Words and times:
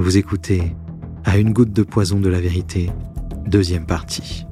Vous 0.00 0.16
écoutez 0.16 0.76
À 1.24 1.38
une 1.38 1.52
goutte 1.52 1.72
de 1.72 1.82
poison 1.82 2.20
de 2.20 2.28
la 2.28 2.40
vérité, 2.40 2.88
deuxième 3.46 3.84
partie. 3.84 4.46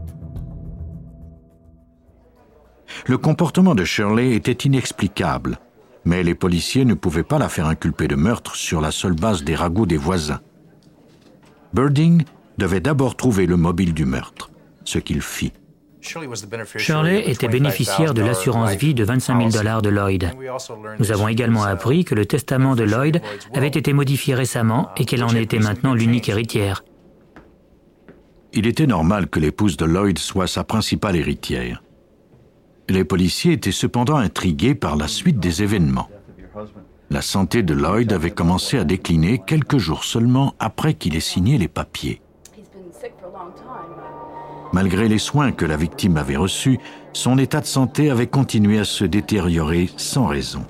Le 3.06 3.17
comportement 3.17 3.77
de 3.77 3.85
Shirley 3.85 4.35
était 4.35 4.67
inexplicable, 4.67 5.61
mais 6.04 6.24
les 6.24 6.35
policiers 6.35 6.85
ne 6.85 6.95
pouvaient 6.95 7.22
pas 7.22 7.38
la 7.38 7.49
faire 7.49 7.69
inculper 7.69 8.09
de 8.09 8.17
meurtre 8.17 8.56
sur 8.56 8.81
la 8.81 8.90
seule 8.90 9.14
base 9.14 9.45
des 9.45 9.54
ragots 9.54 9.87
des 9.87 9.96
voisins. 9.96 10.40
Birding 11.72 12.24
devait 12.58 12.81
d'abord 12.81 13.15
trouver 13.15 13.47
le 13.47 13.56
mobile 13.56 13.94
du 13.94 14.04
meurtre, 14.04 14.51
ce 14.85 14.99
qu'il 14.99 15.22
fit. 15.22 15.53
Shirley 16.77 17.30
était 17.30 17.48
bénéficiaire 17.48 18.15
de 18.15 18.23
l'assurance 18.23 18.75
vie 18.75 18.95
de 18.95 19.05
25 19.05 19.38
000 19.38 19.51
dollars 19.51 19.83
de 19.83 19.88
Lloyd. 19.88 20.30
Nous 20.98 21.12
avons 21.12 21.29
également 21.29 21.65
appris 21.65 22.05
que 22.05 22.15
le 22.15 22.27
testament 22.27 22.75
de 22.75 22.84
Lloyd 22.84 23.20
avait 23.55 23.69
été 23.69 23.92
modifié 23.92 24.34
récemment 24.34 24.91
et 24.97 25.05
qu'elle 25.05 25.24
en 25.24 25.34
était 25.34 25.59
maintenant 25.59 25.95
l'unique 25.95 26.28
héritière. 26.28 26.84
Il 28.52 28.66
était 28.66 28.87
normal 28.87 29.28
que 29.28 29.41
l'épouse 29.41 29.77
de 29.77 29.84
Lloyd 29.84 30.19
soit 30.19 30.47
sa 30.47 30.64
principale 30.64 31.16
héritière. 31.16 31.83
Les 32.88 33.05
policiers 33.05 33.52
étaient 33.52 33.73
cependant 33.73 34.16
intrigués 34.16 34.75
par 34.75 34.97
la 34.97 35.09
suite 35.09 35.41
des 35.41 35.62
événements. 35.62 36.09
La 37.11 37.20
santé 37.20 37.62
de 37.62 37.75
Lloyd 37.75 38.12
avait 38.12 38.30
commencé 38.30 38.78
à 38.78 38.84
décliner 38.84 39.41
quelques 39.47 39.78
jours 39.78 40.05
seulement 40.05 40.55
après 40.59 40.95
qu'il 40.95 41.16
ait 41.16 41.20
signé 41.20 41.59
les 41.59 41.69
papiers. 41.69 42.20
Malgré 44.73 45.09
les 45.09 45.19
soins 45.19 45.52
que 45.52 45.65
la 45.65 45.77
victime 45.77 46.16
avait 46.16 46.37
reçus, 46.37 46.79
son 47.12 47.38
état 47.38 47.61
de 47.61 47.66
santé 47.66 48.11
avait 48.11 48.27
continué 48.27 48.79
à 48.79 48.84
se 48.84 49.05
détériorer 49.05 49.91
sans 49.97 50.27
raison. 50.27 50.65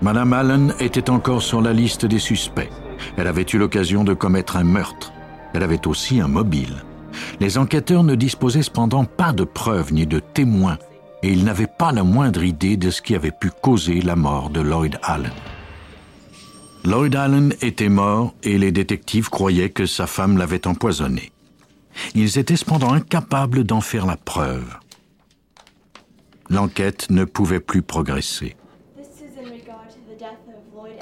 Madame 0.00 0.32
Allen 0.32 0.74
était 0.80 1.10
encore 1.10 1.42
sur 1.42 1.60
la 1.60 1.72
liste 1.72 2.06
des 2.06 2.20
suspects. 2.20 2.70
Elle 3.16 3.26
avait 3.26 3.46
eu 3.52 3.58
l'occasion 3.58 4.04
de 4.04 4.14
commettre 4.14 4.56
un 4.56 4.64
meurtre. 4.64 5.12
Elle 5.54 5.62
avait 5.62 5.86
aussi 5.86 6.20
un 6.20 6.28
mobile. 6.28 6.84
Les 7.40 7.58
enquêteurs 7.58 8.04
ne 8.04 8.14
disposaient 8.14 8.62
cependant 8.62 9.04
pas 9.04 9.32
de 9.32 9.44
preuves 9.44 9.92
ni 9.92 10.06
de 10.06 10.20
témoins 10.20 10.78
et 11.22 11.32
ils 11.32 11.44
n'avaient 11.44 11.66
pas 11.66 11.90
la 11.92 12.04
moindre 12.04 12.44
idée 12.44 12.76
de 12.76 12.90
ce 12.90 13.02
qui 13.02 13.14
avait 13.14 13.32
pu 13.32 13.50
causer 13.50 14.00
la 14.00 14.14
mort 14.14 14.50
de 14.50 14.60
Lloyd 14.60 14.98
Allen. 15.02 15.32
Lloyd 16.84 17.16
Allen 17.16 17.54
était 17.60 17.88
mort 17.88 18.34
et 18.44 18.56
les 18.56 18.70
détectives 18.70 19.30
croyaient 19.30 19.70
que 19.70 19.84
sa 19.84 20.06
femme 20.06 20.38
l'avait 20.38 20.66
empoisonné. 20.66 21.32
Ils 22.14 22.38
étaient 22.38 22.56
cependant 22.56 22.92
incapables 22.92 23.64
d'en 23.64 23.80
faire 23.80 24.06
la 24.06 24.16
preuve. 24.16 24.76
L'enquête 26.50 27.10
ne 27.10 27.24
pouvait 27.24 27.60
plus 27.60 27.82
progresser. 27.82 28.56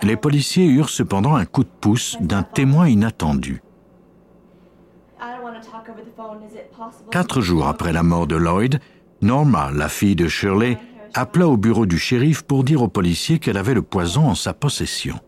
Les 0.03 0.17
policiers 0.17 0.67
eurent 0.67 0.91
cependant 0.91 1.37
un 1.37 1.45
coup 1.45 1.65
de 1.65 1.69
pouce 1.69 2.17
d'un 2.21 2.43
témoin 2.43 2.89
inattendu. 2.89 3.63
Quatre 7.11 7.41
jours 7.41 7.67
après 7.67 7.93
la 7.93 8.03
mort 8.03 8.27
de 8.27 8.37
Lloyd, 8.37 8.81
Norma, 9.23 9.71
la 9.73 9.89
fille 9.89 10.17
de 10.17 10.29
Shirley, 10.29 10.79
appela 11.15 11.49
au 11.49 11.57
bureau 11.57 11.87
du 11.87 11.99
shérif 11.99 12.43
pour 12.43 12.65
dire 12.65 12.83
aux 12.83 12.89
policiers 12.89 13.39
qu'elle 13.39 13.57
avait 13.57 13.75
le 13.75 13.83
poison 13.83 14.29
en 14.29 14.35
sa 14.35 14.53
possession. 14.53 15.19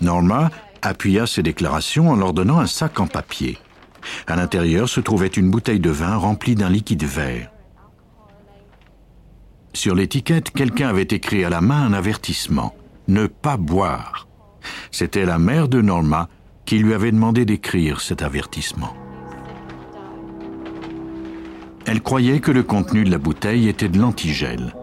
Norma 0.00 0.50
appuya 0.86 1.26
ses 1.26 1.42
déclarations 1.42 2.10
en 2.10 2.16
leur 2.16 2.32
donnant 2.32 2.58
un 2.58 2.66
sac 2.66 3.00
en 3.00 3.06
papier. 3.06 3.58
À 4.26 4.36
l'intérieur 4.36 4.88
se 4.88 5.00
trouvait 5.00 5.26
une 5.28 5.50
bouteille 5.50 5.80
de 5.80 5.90
vin 5.90 6.16
remplie 6.16 6.54
d'un 6.54 6.68
liquide 6.68 7.04
vert. 7.04 7.50
Sur 9.72 9.94
l'étiquette, 9.94 10.50
quelqu'un 10.50 10.88
avait 10.88 11.02
écrit 11.02 11.44
à 11.44 11.50
la 11.50 11.60
main 11.60 11.84
un 11.84 11.92
avertissement 11.92 12.74
Ne 13.08 13.26
pas 13.26 13.56
boire. 13.56 14.28
C'était 14.90 15.26
la 15.26 15.38
mère 15.38 15.68
de 15.68 15.80
Norma 15.80 16.28
qui 16.64 16.78
lui 16.78 16.94
avait 16.94 17.12
demandé 17.12 17.44
d'écrire 17.44 18.00
cet 18.00 18.22
avertissement. 18.22 18.94
Elle 21.86 22.00
croyait 22.00 22.40
que 22.40 22.50
le 22.50 22.62
contenu 22.62 23.04
de 23.04 23.10
la 23.10 23.18
bouteille 23.18 23.68
était 23.68 23.88
de 23.88 23.98
l'antigel. 23.98 24.74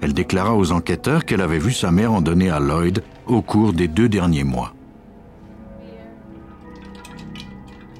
Elle 0.00 0.12
déclara 0.12 0.56
aux 0.56 0.72
enquêteurs 0.72 1.24
qu'elle 1.24 1.40
avait 1.40 1.60
vu 1.60 1.72
sa 1.72 1.92
mère 1.92 2.12
en 2.12 2.20
donner 2.20 2.50
à 2.50 2.58
Lloyd 2.58 3.04
au 3.26 3.42
cours 3.42 3.72
des 3.72 3.86
deux 3.86 4.08
derniers 4.08 4.44
mois. 4.44 4.74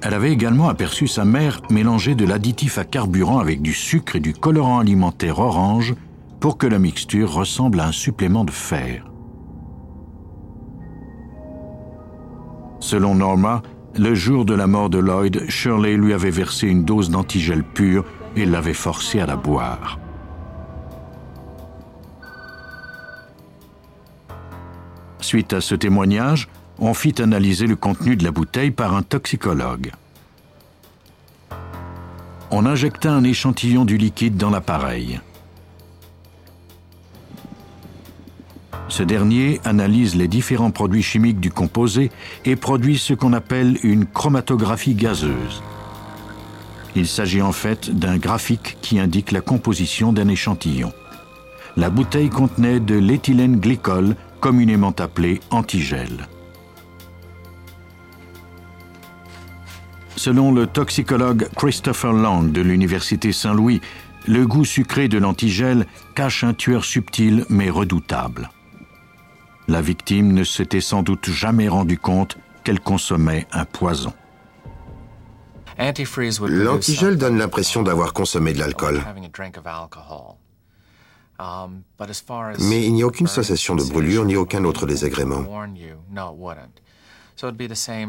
Elle 0.09 0.15
avait 0.15 0.31
également 0.31 0.69
aperçu 0.69 1.07
sa 1.07 1.23
mère 1.23 1.61
mélanger 1.69 2.15
de 2.15 2.25
l'additif 2.25 2.79
à 2.79 2.83
carburant 2.83 3.37
avec 3.37 3.61
du 3.61 3.73
sucre 3.73 4.15
et 4.15 4.19
du 4.19 4.33
colorant 4.33 4.79
alimentaire 4.79 5.37
orange 5.37 5.93
pour 6.39 6.57
que 6.57 6.65
la 6.65 6.79
mixture 6.79 7.31
ressemble 7.31 7.79
à 7.79 7.85
un 7.85 7.91
supplément 7.91 8.43
de 8.43 8.49
fer. 8.49 9.05
Selon 12.79 13.13
Norma, 13.13 13.61
le 13.99 14.15
jour 14.15 14.45
de 14.45 14.55
la 14.55 14.65
mort 14.65 14.89
de 14.89 14.97
Lloyd, 14.97 15.47
Shirley 15.47 15.95
lui 15.95 16.13
avait 16.13 16.31
versé 16.31 16.65
une 16.65 16.85
dose 16.85 17.11
d'antigel 17.11 17.63
pur 17.63 18.03
et 18.35 18.47
l'avait 18.47 18.73
forcé 18.73 19.19
à 19.19 19.27
la 19.27 19.35
boire. 19.35 19.99
Suite 25.19 25.53
à 25.53 25.61
ce 25.61 25.75
témoignage, 25.75 26.47
on 26.81 26.93
fit 26.93 27.21
analyser 27.21 27.67
le 27.67 27.75
contenu 27.75 28.15
de 28.15 28.23
la 28.23 28.31
bouteille 28.31 28.71
par 28.71 28.95
un 28.95 29.03
toxicologue. 29.03 29.91
On 32.51 32.65
injecta 32.65 33.11
un 33.11 33.23
échantillon 33.23 33.85
du 33.85 33.97
liquide 33.97 34.37
dans 34.37 34.49
l'appareil. 34.49 35.19
Ce 38.87 39.03
dernier 39.03 39.61
analyse 39.65 40.15
les 40.15 40.27
différents 40.27 40.71
produits 40.71 41.03
chimiques 41.03 41.39
du 41.39 41.51
composé 41.51 42.09
et 42.43 42.55
produit 42.55 42.97
ce 42.97 43.13
qu'on 43.13 43.33
appelle 43.33 43.77
une 43.83 44.05
chromatographie 44.05 44.95
gazeuse. 44.95 45.61
Il 46.95 47.07
s'agit 47.07 47.43
en 47.43 47.51
fait 47.51 47.91
d'un 47.91 48.17
graphique 48.17 48.77
qui 48.81 48.99
indique 48.99 49.31
la 49.31 49.41
composition 49.41 50.11
d'un 50.11 50.27
échantillon. 50.27 50.91
La 51.77 51.91
bouteille 51.91 52.29
contenait 52.29 52.79
de 52.79 52.95
l'éthylène 52.95 53.59
glycol, 53.59 54.15
communément 54.41 54.95
appelé 54.97 55.39
antigel. 55.51 56.27
Selon 60.19 60.51
le 60.51 60.67
toxicologue 60.67 61.47
Christopher 61.55 62.11
Long 62.11 62.43
de 62.43 62.59
l'Université 62.59 63.31
Saint-Louis, 63.31 63.79
le 64.27 64.45
goût 64.45 64.65
sucré 64.65 65.07
de 65.07 65.17
l'antigel 65.17 65.85
cache 66.13 66.43
un 66.43 66.53
tueur 66.53 66.83
subtil 66.83 67.45
mais 67.47 67.69
redoutable. 67.69 68.49
La 69.69 69.79
victime 69.81 70.33
ne 70.33 70.43
s'était 70.43 70.81
sans 70.81 71.03
doute 71.03 71.29
jamais 71.29 71.69
rendu 71.69 71.97
compte 71.97 72.37
qu'elle 72.65 72.81
consommait 72.81 73.47
un 73.53 73.63
poison. 73.63 74.11
L'antigel 75.77 77.17
donne 77.17 77.37
l'impression 77.37 77.81
d'avoir 77.81 78.11
consommé 78.11 78.51
de 78.51 78.59
l'alcool. 78.59 79.01
Um, 81.39 81.83
mais 82.59 82.83
il 82.85 82.93
n'y 82.93 83.03
a 83.03 83.07
aucune 83.07 83.27
sensation 83.27 83.73
de 83.73 83.83
brûlure 83.85 84.25
ni 84.25 84.35
aucun 84.35 84.65
autre 84.65 84.85
désagrément. 84.85 85.45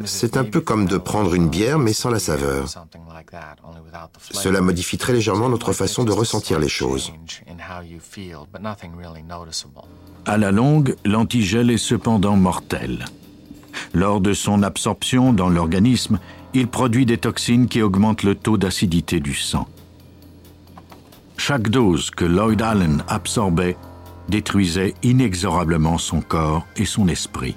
C'est 0.06 0.36
un 0.36 0.44
peu 0.44 0.60
comme 0.60 0.86
de 0.86 0.98
prendre 0.98 1.34
une 1.34 1.48
bière 1.48 1.78
mais 1.78 1.92
sans 1.92 2.10
la 2.10 2.18
saveur. 2.18 2.66
Cela 4.30 4.60
modifie 4.60 4.98
très 4.98 5.12
légèrement 5.12 5.48
notre 5.48 5.72
façon 5.72 6.04
de 6.04 6.12
ressentir 6.12 6.58
les 6.58 6.68
choses. 6.68 7.12
À 10.26 10.36
la 10.36 10.50
longue, 10.50 10.96
l'antigel 11.04 11.70
est 11.70 11.78
cependant 11.78 12.36
mortel. 12.36 13.04
Lors 13.94 14.20
de 14.20 14.32
son 14.32 14.62
absorption 14.62 15.32
dans 15.32 15.48
l'organisme, 15.48 16.18
il 16.52 16.66
produit 16.66 17.06
des 17.06 17.18
toxines 17.18 17.68
qui 17.68 17.82
augmentent 17.82 18.24
le 18.24 18.34
taux 18.34 18.56
d'acidité 18.56 19.20
du 19.20 19.34
sang. 19.34 19.68
Chaque 21.36 21.68
dose 21.68 22.10
que 22.10 22.24
Lloyd 22.24 22.60
Allen 22.62 23.04
absorbait 23.08 23.76
détruisait 24.28 24.94
inexorablement 25.02 25.98
son 25.98 26.20
corps 26.20 26.66
et 26.76 26.84
son 26.84 27.08
esprit. 27.08 27.56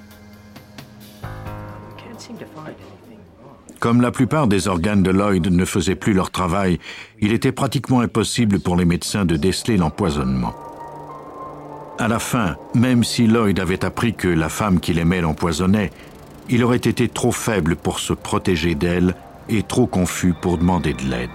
Comme 3.80 4.00
la 4.00 4.10
plupart 4.10 4.46
des 4.46 4.68
organes 4.68 5.02
de 5.02 5.10
Lloyd 5.10 5.46
ne 5.46 5.64
faisaient 5.64 5.94
plus 5.94 6.14
leur 6.14 6.30
travail, 6.30 6.78
il 7.20 7.32
était 7.32 7.52
pratiquement 7.52 8.00
impossible 8.00 8.60
pour 8.60 8.76
les 8.76 8.84
médecins 8.84 9.24
de 9.24 9.36
déceler 9.36 9.76
l'empoisonnement. 9.76 10.54
À 11.98 12.08
la 12.08 12.18
fin, 12.18 12.56
même 12.74 13.04
si 13.04 13.26
Lloyd 13.26 13.60
avait 13.60 13.84
appris 13.84 14.14
que 14.14 14.28
la 14.28 14.48
femme 14.48 14.80
qu'il 14.80 14.98
aimait 14.98 15.20
l'empoisonnait, 15.20 15.90
il 16.48 16.64
aurait 16.64 16.76
été 16.76 17.08
trop 17.08 17.32
faible 17.32 17.76
pour 17.76 17.98
se 18.00 18.12
protéger 18.12 18.74
d'elle 18.74 19.14
et 19.48 19.62
trop 19.62 19.86
confus 19.86 20.34
pour 20.40 20.58
demander 20.58 20.94
de 20.94 21.02
l'aide. 21.02 21.30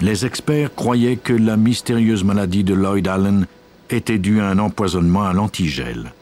Les 0.00 0.26
experts 0.26 0.74
croyaient 0.74 1.16
que 1.16 1.32
la 1.32 1.56
mystérieuse 1.56 2.24
maladie 2.24 2.64
de 2.64 2.74
Lloyd 2.74 3.06
Allen 3.06 3.46
était 3.90 4.18
due 4.18 4.40
à 4.40 4.48
un 4.48 4.58
empoisonnement 4.58 5.22
à 5.22 5.32
l'antigel. 5.32 6.12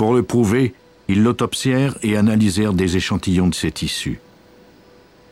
Pour 0.00 0.14
le 0.14 0.22
prouver, 0.22 0.72
ils 1.08 1.22
l'autopsièrent 1.22 1.94
et 2.02 2.16
analysèrent 2.16 2.72
des 2.72 2.96
échantillons 2.96 3.48
de 3.48 3.54
ses 3.54 3.70
tissus. 3.70 4.18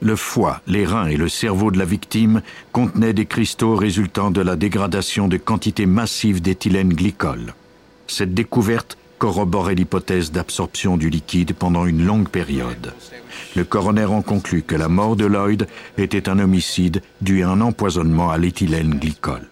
Le 0.03 0.15
foie, 0.15 0.61
les 0.67 0.85
reins 0.85 1.07
et 1.07 1.17
le 1.17 1.31
cerveau 1.31 1.71
de 1.71 1.79
la 1.79 1.87
victime 1.87 2.43
contenaient 2.71 3.15
des 3.15 3.25
cristaux 3.25 3.77
résultant 3.77 4.31
de 4.31 4.43
la 4.43 4.57
dégradation 4.57 5.27
de 5.27 5.39
quantités 5.39 5.87
massives 5.87 6.43
d'éthylène 6.43 6.93
glycol. 6.93 7.55
Cette 8.09 8.35
découverte 8.35 8.99
corroborait 9.17 9.75
l'hypothèse 9.75 10.33
d'absorption 10.33 10.99
du 10.99 11.09
liquide 11.09 11.55
pendant 11.55 11.87
une 11.87 12.05
longue 12.05 12.29
période. 12.29 12.93
Le 13.57 13.65
coroner 13.65 14.05
en 14.05 14.21
conclut 14.21 14.61
que 14.61 14.77
la 14.77 14.89
mort 14.89 15.17
de 15.17 15.25
Lloyd 15.25 15.67
était 15.97 16.29
un 16.29 16.39
homicide 16.39 17.01
dû 17.23 17.43
à 17.43 17.49
un 17.49 17.63
empoisonnement 17.63 18.31
à 18.31 18.37
l'éthylène 18.37 18.99
glycol. 18.99 19.49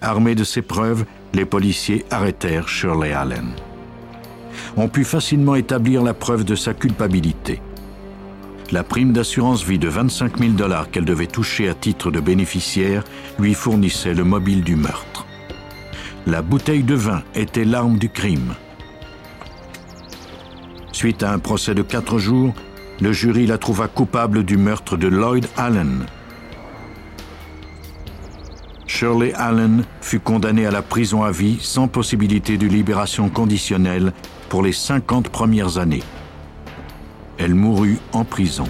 Armés 0.00 0.36
de 0.36 0.44
ces 0.44 0.62
preuves, 0.62 1.04
les 1.34 1.44
policiers 1.44 2.04
arrêtèrent 2.12 2.68
Shirley 2.68 3.12
Allen. 3.12 3.56
On 4.76 4.88
put 4.88 5.04
facilement 5.04 5.54
établir 5.54 6.02
la 6.02 6.14
preuve 6.14 6.44
de 6.44 6.54
sa 6.54 6.74
culpabilité. 6.74 7.60
La 8.70 8.84
prime 8.84 9.12
d'assurance 9.12 9.64
vie 9.64 9.78
de 9.78 9.88
25 9.88 10.38
000 10.38 10.52
dollars 10.52 10.90
qu'elle 10.90 11.06
devait 11.06 11.26
toucher 11.26 11.68
à 11.68 11.74
titre 11.74 12.10
de 12.10 12.20
bénéficiaire 12.20 13.02
lui 13.38 13.54
fournissait 13.54 14.12
le 14.12 14.24
mobile 14.24 14.62
du 14.62 14.76
meurtre. 14.76 15.26
La 16.26 16.42
bouteille 16.42 16.82
de 16.82 16.94
vin 16.94 17.22
était 17.34 17.64
l'arme 17.64 17.96
du 17.96 18.10
crime. 18.10 18.54
Suite 20.92 21.22
à 21.22 21.32
un 21.32 21.38
procès 21.38 21.74
de 21.74 21.82
quatre 21.82 22.18
jours, 22.18 22.52
le 23.00 23.12
jury 23.12 23.46
la 23.46 23.56
trouva 23.56 23.88
coupable 23.88 24.44
du 24.44 24.58
meurtre 24.58 24.96
de 24.96 25.08
Lloyd 25.08 25.48
Allen. 25.56 26.04
Shirley 28.86 29.32
Allen 29.34 29.84
fut 30.00 30.18
condamnée 30.18 30.66
à 30.66 30.70
la 30.70 30.82
prison 30.82 31.22
à 31.22 31.30
vie 31.30 31.58
sans 31.60 31.86
possibilité 31.86 32.58
de 32.58 32.66
libération 32.66 33.28
conditionnelle 33.28 34.12
pour 34.48 34.62
les 34.62 34.72
50 34.72 35.28
premières 35.28 35.78
années. 35.78 36.02
Elle 37.38 37.54
mourut 37.54 37.98
en 38.12 38.24
prison. 38.24 38.68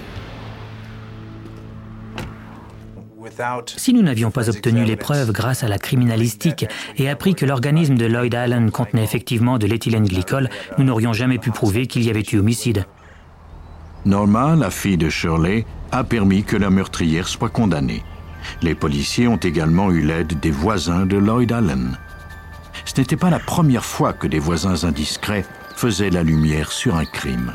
Si 3.76 3.92
nous 3.92 4.02
n'avions 4.02 4.30
pas 4.30 4.48
obtenu 4.50 4.84
les 4.84 4.96
preuves 4.96 5.32
grâce 5.32 5.62
à 5.62 5.68
la 5.68 5.78
criminalistique 5.78 6.66
et 6.96 7.08
appris 7.08 7.34
que 7.34 7.46
l'organisme 7.46 7.96
de 7.96 8.06
Lloyd 8.06 8.34
Allen 8.34 8.70
contenait 8.70 9.04
effectivement 9.04 9.58
de 9.58 9.66
l'éthylène 9.66 10.06
glycol, 10.06 10.48
nous 10.76 10.84
n'aurions 10.84 11.12
jamais 11.12 11.38
pu 11.38 11.50
prouver 11.50 11.86
qu'il 11.86 12.02
y 12.04 12.10
avait 12.10 12.24
eu 12.32 12.38
homicide. 12.38 12.84
Norma, 14.04 14.56
la 14.56 14.70
fille 14.70 14.96
de 14.96 15.08
Shirley, 15.08 15.66
a 15.92 16.04
permis 16.04 16.42
que 16.42 16.56
la 16.56 16.70
meurtrière 16.70 17.28
soit 17.28 17.48
condamnée. 17.48 18.02
Les 18.62 18.74
policiers 18.74 19.28
ont 19.28 19.36
également 19.36 19.90
eu 19.90 20.02
l'aide 20.02 20.40
des 20.40 20.50
voisins 20.50 21.06
de 21.06 21.16
Lloyd 21.16 21.52
Allen. 21.52 21.96
Ce 22.84 23.00
n'était 23.00 23.16
pas 23.16 23.30
la 23.30 23.38
première 23.38 23.84
fois 23.84 24.12
que 24.12 24.26
des 24.26 24.38
voisins 24.38 24.84
indiscrets 24.84 25.44
faisaient 25.78 26.10
la 26.10 26.24
lumière 26.24 26.72
sur 26.72 26.96
un 26.96 27.04
crime. 27.04 27.52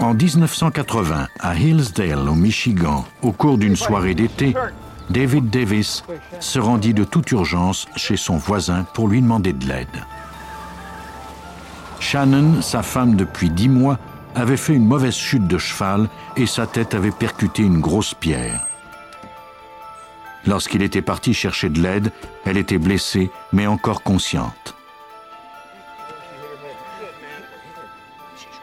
En 0.00 0.14
1980, 0.14 1.28
à 1.38 1.54
Hillsdale, 1.54 2.28
au 2.28 2.34
Michigan, 2.34 3.06
au 3.22 3.30
cours 3.30 3.56
d'une 3.56 3.76
soirée 3.76 4.14
d'été, 4.14 4.52
David 5.10 5.48
Davis 5.48 6.02
se 6.40 6.58
rendit 6.58 6.92
de 6.92 7.04
toute 7.04 7.30
urgence 7.30 7.86
chez 7.94 8.16
son 8.16 8.36
voisin 8.36 8.82
pour 8.94 9.06
lui 9.06 9.22
demander 9.22 9.52
de 9.52 9.64
l'aide. 9.64 10.04
Shannon, 12.00 12.62
sa 12.62 12.82
femme 12.82 13.14
depuis 13.14 13.48
dix 13.48 13.68
mois, 13.68 14.00
avait 14.34 14.56
fait 14.56 14.74
une 14.74 14.86
mauvaise 14.86 15.14
chute 15.14 15.46
de 15.46 15.58
cheval 15.58 16.08
et 16.36 16.46
sa 16.46 16.66
tête 16.66 16.94
avait 16.94 17.12
percuté 17.12 17.62
une 17.62 17.80
grosse 17.80 18.12
pierre. 18.12 18.66
Lorsqu'il 20.46 20.82
était 20.82 21.02
parti 21.02 21.34
chercher 21.34 21.68
de 21.68 21.80
l'aide, 21.80 22.12
elle 22.44 22.56
était 22.56 22.78
blessée 22.78 23.30
mais 23.52 23.66
encore 23.66 24.02
consciente. 24.02 24.74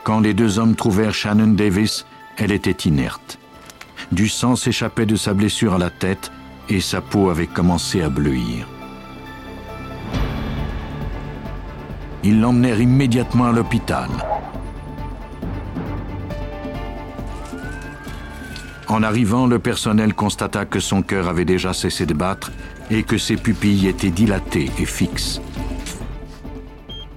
Quand 0.04 0.20
les 0.22 0.34
deux 0.34 0.58
hommes 0.58 0.76
trouvèrent 0.76 1.14
Shannon 1.14 1.54
Davis, 1.54 2.06
elle 2.38 2.52
était 2.52 2.88
inerte. 2.88 3.40
Du 4.12 4.30
sang 4.30 4.56
s'échappait 4.56 5.06
de 5.06 5.16
sa 5.16 5.34
blessure 5.34 5.74
à 5.74 5.78
la 5.78 5.90
tête 5.90 6.32
et 6.70 6.80
sa 6.80 7.02
peau 7.02 7.30
avait 7.30 7.48
commencé 7.48 8.02
à 8.02 8.10
bleuir. 8.10 8.68
Ils 12.24 12.40
l'emmenèrent 12.40 12.82
immédiatement 12.82 13.46
à 13.46 13.52
l'hôpital. 13.52 14.10
En 18.90 19.04
arrivant, 19.04 19.48
le 19.48 19.60
personnel 19.60 20.14
constata 20.14 20.66
que 20.66 20.80
son 20.80 21.02
cœur 21.02 21.28
avait 21.28 21.46
déjà 21.46 21.74
cessé 21.74 22.06
de 22.06 22.14
battre 22.14 22.52
et 22.90 23.04
que 23.04 23.18
ses 23.18 23.36
pupilles 23.36 23.88
étaient 23.88 24.12
dilatées 24.12 24.72
et 24.80 24.86
fixes. 24.86 25.42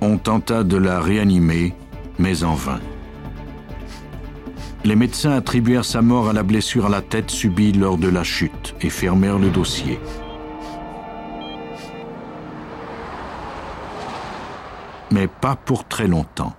On 0.01 0.19
tenta 0.19 0.65
de 0.65 0.77
la 0.77 1.01
réanimer, 1.01 1.75
mais 2.19 2.43
en 2.43 2.55
vain. 2.55 2.81
Les 4.85 4.97
médecins 4.97 5.33
attribuèrent 5.33 5.85
sa 5.85 6.03
mort 6.03 6.29
à 6.29 6.33
la 6.33 6.43
blessure 6.43 6.87
à 6.87 6.89
la 6.89 7.03
tête 7.03 7.31
subie 7.31 7.73
lors 7.73 7.99
de 7.99 8.09
la 8.09 8.25
chute 8.25 8.75
et 8.81 8.91
fermèrent 8.91 9.39
le 9.39 9.51
dossier. 9.51 10.01
Mais 15.13 15.29
pas 15.29 15.55
pour 15.55 15.87
très 15.87 16.09
longtemps. 16.09 16.55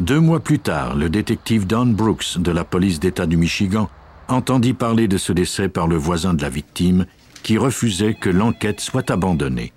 Deux 0.00 0.18
mois 0.18 0.40
plus 0.40 0.58
tard, 0.58 0.96
le 0.96 1.10
détective 1.10 1.66
Don 1.66 1.84
Brooks 1.84 2.38
de 2.38 2.50
la 2.50 2.64
police 2.64 3.00
d'État 3.00 3.26
du 3.26 3.36
Michigan 3.36 3.90
entendit 4.28 4.72
parler 4.72 5.08
de 5.08 5.18
ce 5.18 5.30
décès 5.30 5.68
par 5.68 5.88
le 5.88 5.96
voisin 5.96 6.32
de 6.32 6.40
la 6.40 6.48
victime 6.48 7.04
qui 7.42 7.58
refusait 7.58 8.14
que 8.14 8.30
l'enquête 8.30 8.80
soit 8.80 9.10
abandonnée. 9.10 9.74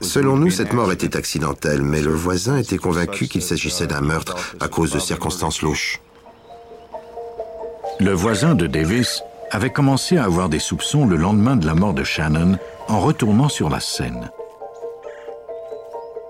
Selon 0.00 0.36
nous, 0.36 0.50
cette 0.50 0.72
mort 0.72 0.92
était 0.92 1.16
accidentelle, 1.16 1.82
mais 1.82 2.02
le 2.02 2.12
voisin 2.12 2.56
était 2.56 2.78
convaincu 2.78 3.26
qu'il 3.26 3.42
s'agissait 3.42 3.88
d'un 3.88 4.00
meurtre 4.00 4.36
à 4.60 4.68
cause 4.68 4.92
de 4.92 5.00
circonstances 5.00 5.62
louches. 5.62 6.00
Le 7.98 8.12
voisin 8.12 8.54
de 8.54 8.68
Davis 8.68 9.24
avait 9.50 9.72
commencé 9.72 10.18
à 10.18 10.24
avoir 10.24 10.48
des 10.48 10.60
soupçons 10.60 11.04
le 11.04 11.16
lendemain 11.16 11.56
de 11.56 11.66
la 11.66 11.74
mort 11.74 11.94
de 11.94 12.04
Shannon 12.04 12.60
en 12.86 13.00
retournant 13.00 13.48
sur 13.48 13.70
la 13.70 13.80
scène. 13.80 14.30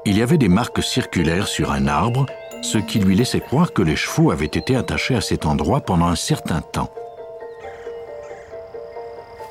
Il 0.06 0.16
y 0.16 0.22
avait 0.22 0.38
des 0.38 0.48
marques 0.48 0.82
circulaires 0.82 1.46
sur 1.46 1.72
un 1.72 1.86
arbre, 1.86 2.24
ce 2.62 2.78
qui 2.78 3.00
lui 3.00 3.14
laissait 3.14 3.40
croire 3.40 3.72
que 3.72 3.82
les 3.82 3.96
chevaux 3.96 4.30
avaient 4.30 4.46
été 4.46 4.74
attachés 4.74 5.14
à 5.14 5.20
cet 5.20 5.44
endroit 5.44 5.80
pendant 5.80 6.06
un 6.06 6.16
certain 6.16 6.62
temps. 6.62 6.90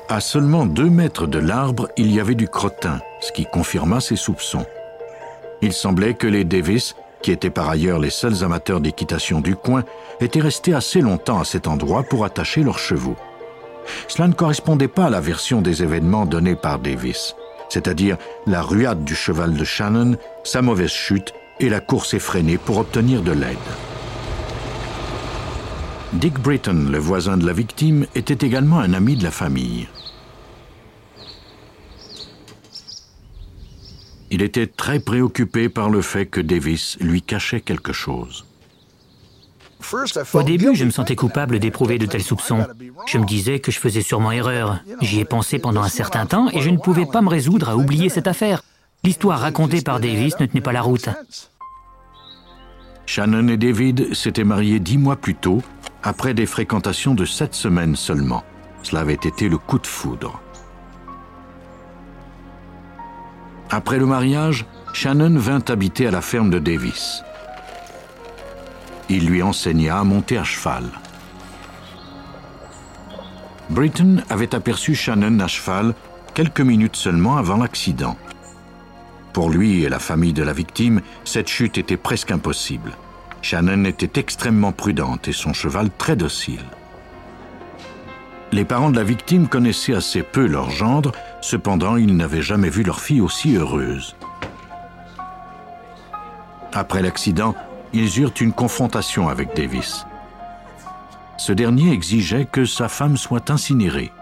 À 0.08 0.20
seulement 0.20 0.66
deux 0.66 0.90
mètres 0.90 1.28
de 1.28 1.38
l'arbre, 1.38 1.88
il 1.96 2.12
y 2.12 2.18
avait 2.18 2.34
du 2.34 2.48
crottin, 2.48 3.00
ce 3.20 3.30
qui 3.30 3.46
confirma 3.46 4.00
ses 4.00 4.16
soupçons. 4.16 4.66
Il 5.62 5.72
semblait 5.72 6.14
que 6.14 6.26
les 6.26 6.44
Davis, 6.44 6.96
qui 7.22 7.30
étaient 7.30 7.50
par 7.50 7.68
ailleurs 7.68 8.00
les 8.00 8.10
seuls 8.10 8.42
amateurs 8.42 8.80
d'équitation 8.80 9.40
du 9.40 9.54
coin, 9.54 9.84
étaient 10.20 10.40
restés 10.40 10.74
assez 10.74 11.00
longtemps 11.00 11.38
à 11.38 11.44
cet 11.44 11.68
endroit 11.68 12.02
pour 12.02 12.24
attacher 12.24 12.64
leurs 12.64 12.80
chevaux. 12.80 13.16
Cela 14.08 14.26
ne 14.26 14.32
correspondait 14.32 14.88
pas 14.88 15.06
à 15.06 15.10
la 15.10 15.20
version 15.20 15.62
des 15.62 15.84
événements 15.84 16.26
donnée 16.26 16.56
par 16.56 16.80
Davis, 16.80 17.36
c'est-à-dire 17.70 18.18
la 18.46 18.60
ruade 18.60 19.04
du 19.04 19.14
cheval 19.14 19.54
de 19.54 19.64
Shannon, 19.64 20.16
sa 20.44 20.60
mauvaise 20.60 20.90
chute 20.90 21.32
et 21.60 21.70
la 21.70 21.80
course 21.80 22.12
effrénée 22.12 22.58
pour 22.58 22.76
obtenir 22.78 23.22
de 23.22 23.32
l'aide. 23.32 23.56
Dick 26.12 26.38
Britton, 26.40 26.88
le 26.90 26.98
voisin 26.98 27.36
de 27.36 27.46
la 27.46 27.52
victime, 27.52 28.06
était 28.14 28.44
également 28.46 28.80
un 28.80 28.92
ami 28.92 29.16
de 29.16 29.22
la 29.22 29.30
famille. 29.30 29.88
Il 34.32 34.42
était 34.42 34.66
très 34.66 35.00
préoccupé 35.00 35.68
par 35.68 35.88
le 35.88 36.02
fait 36.02 36.26
que 36.26 36.40
Davis 36.40 36.96
lui 37.00 37.22
cachait 37.22 37.60
quelque 37.60 37.92
chose. 37.92 38.44
Au 40.34 40.42
début, 40.42 40.74
je 40.74 40.84
me 40.84 40.90
sentais 40.90 41.16
coupable 41.16 41.58
d'éprouver 41.58 41.98
de 41.98 42.06
tels 42.06 42.22
soupçons. 42.22 42.66
Je 43.06 43.18
me 43.18 43.24
disais 43.24 43.60
que 43.60 43.72
je 43.72 43.78
faisais 43.78 44.02
sûrement 44.02 44.32
erreur. 44.32 44.80
J'y 45.00 45.20
ai 45.20 45.24
pensé 45.24 45.58
pendant 45.58 45.82
un 45.82 45.88
certain 45.88 46.26
temps 46.26 46.48
et 46.52 46.60
je 46.60 46.70
ne 46.70 46.78
pouvais 46.78 47.06
pas 47.06 47.22
me 47.22 47.28
résoudre 47.28 47.68
à 47.68 47.76
oublier 47.76 48.08
cette 48.08 48.26
affaire. 48.26 48.62
L'histoire 49.02 49.40
racontée 49.40 49.80
par 49.82 50.00
Davis 50.00 50.38
ne 50.40 50.46
tenait 50.46 50.60
pas 50.60 50.72
la 50.72 50.82
route. 50.82 51.08
Shannon 53.06 53.48
et 53.48 53.56
David 53.56 54.14
s'étaient 54.14 54.44
mariés 54.44 54.78
dix 54.78 54.98
mois 54.98 55.16
plus 55.16 55.34
tôt, 55.34 55.62
après 56.02 56.34
des 56.34 56.46
fréquentations 56.46 57.14
de 57.14 57.24
sept 57.24 57.54
semaines 57.54 57.96
seulement. 57.96 58.44
Cela 58.82 59.00
avait 59.00 59.14
été 59.14 59.48
le 59.48 59.58
coup 59.58 59.78
de 59.78 59.86
foudre. 59.86 60.40
Après 63.70 63.98
le 63.98 64.06
mariage, 64.06 64.66
Shannon 64.92 65.38
vint 65.38 65.62
habiter 65.68 66.06
à 66.06 66.10
la 66.10 66.20
ferme 66.20 66.50
de 66.50 66.58
Davis. 66.58 67.22
Il 69.12 69.26
lui 69.26 69.42
enseigna 69.42 69.98
à 69.98 70.04
monter 70.04 70.38
à 70.38 70.44
cheval. 70.44 70.84
Britton 73.68 74.22
avait 74.30 74.54
aperçu 74.54 74.94
Shannon 74.94 75.40
à 75.40 75.48
cheval 75.48 75.94
quelques 76.32 76.60
minutes 76.60 76.94
seulement 76.94 77.36
avant 77.36 77.56
l'accident. 77.56 78.16
Pour 79.32 79.50
lui 79.50 79.82
et 79.82 79.88
la 79.88 79.98
famille 79.98 80.32
de 80.32 80.44
la 80.44 80.52
victime, 80.52 81.00
cette 81.24 81.48
chute 81.48 81.76
était 81.76 81.96
presque 81.96 82.30
impossible. 82.30 82.92
Shannon 83.42 83.84
était 83.84 84.20
extrêmement 84.20 84.70
prudente 84.70 85.26
et 85.26 85.32
son 85.32 85.52
cheval 85.52 85.90
très 85.98 86.14
docile. 86.14 86.64
Les 88.52 88.64
parents 88.64 88.90
de 88.90 88.96
la 88.96 89.04
victime 89.04 89.48
connaissaient 89.48 89.94
assez 89.94 90.22
peu 90.22 90.46
leur 90.46 90.70
gendre, 90.70 91.10
cependant 91.40 91.96
ils 91.96 92.16
n'avaient 92.16 92.42
jamais 92.42 92.70
vu 92.70 92.84
leur 92.84 93.00
fille 93.00 93.20
aussi 93.20 93.56
heureuse. 93.56 94.14
Après 96.72 97.02
l'accident, 97.02 97.56
ils 97.92 98.20
eurent 98.20 98.34
une 98.40 98.52
confrontation 98.52 99.28
avec 99.28 99.54
Davis. 99.54 100.06
Ce 101.36 101.52
dernier 101.52 101.92
exigeait 101.92 102.44
que 102.44 102.64
sa 102.64 102.88
femme 102.88 103.16
soit 103.16 103.50
incinérée. 103.50 104.12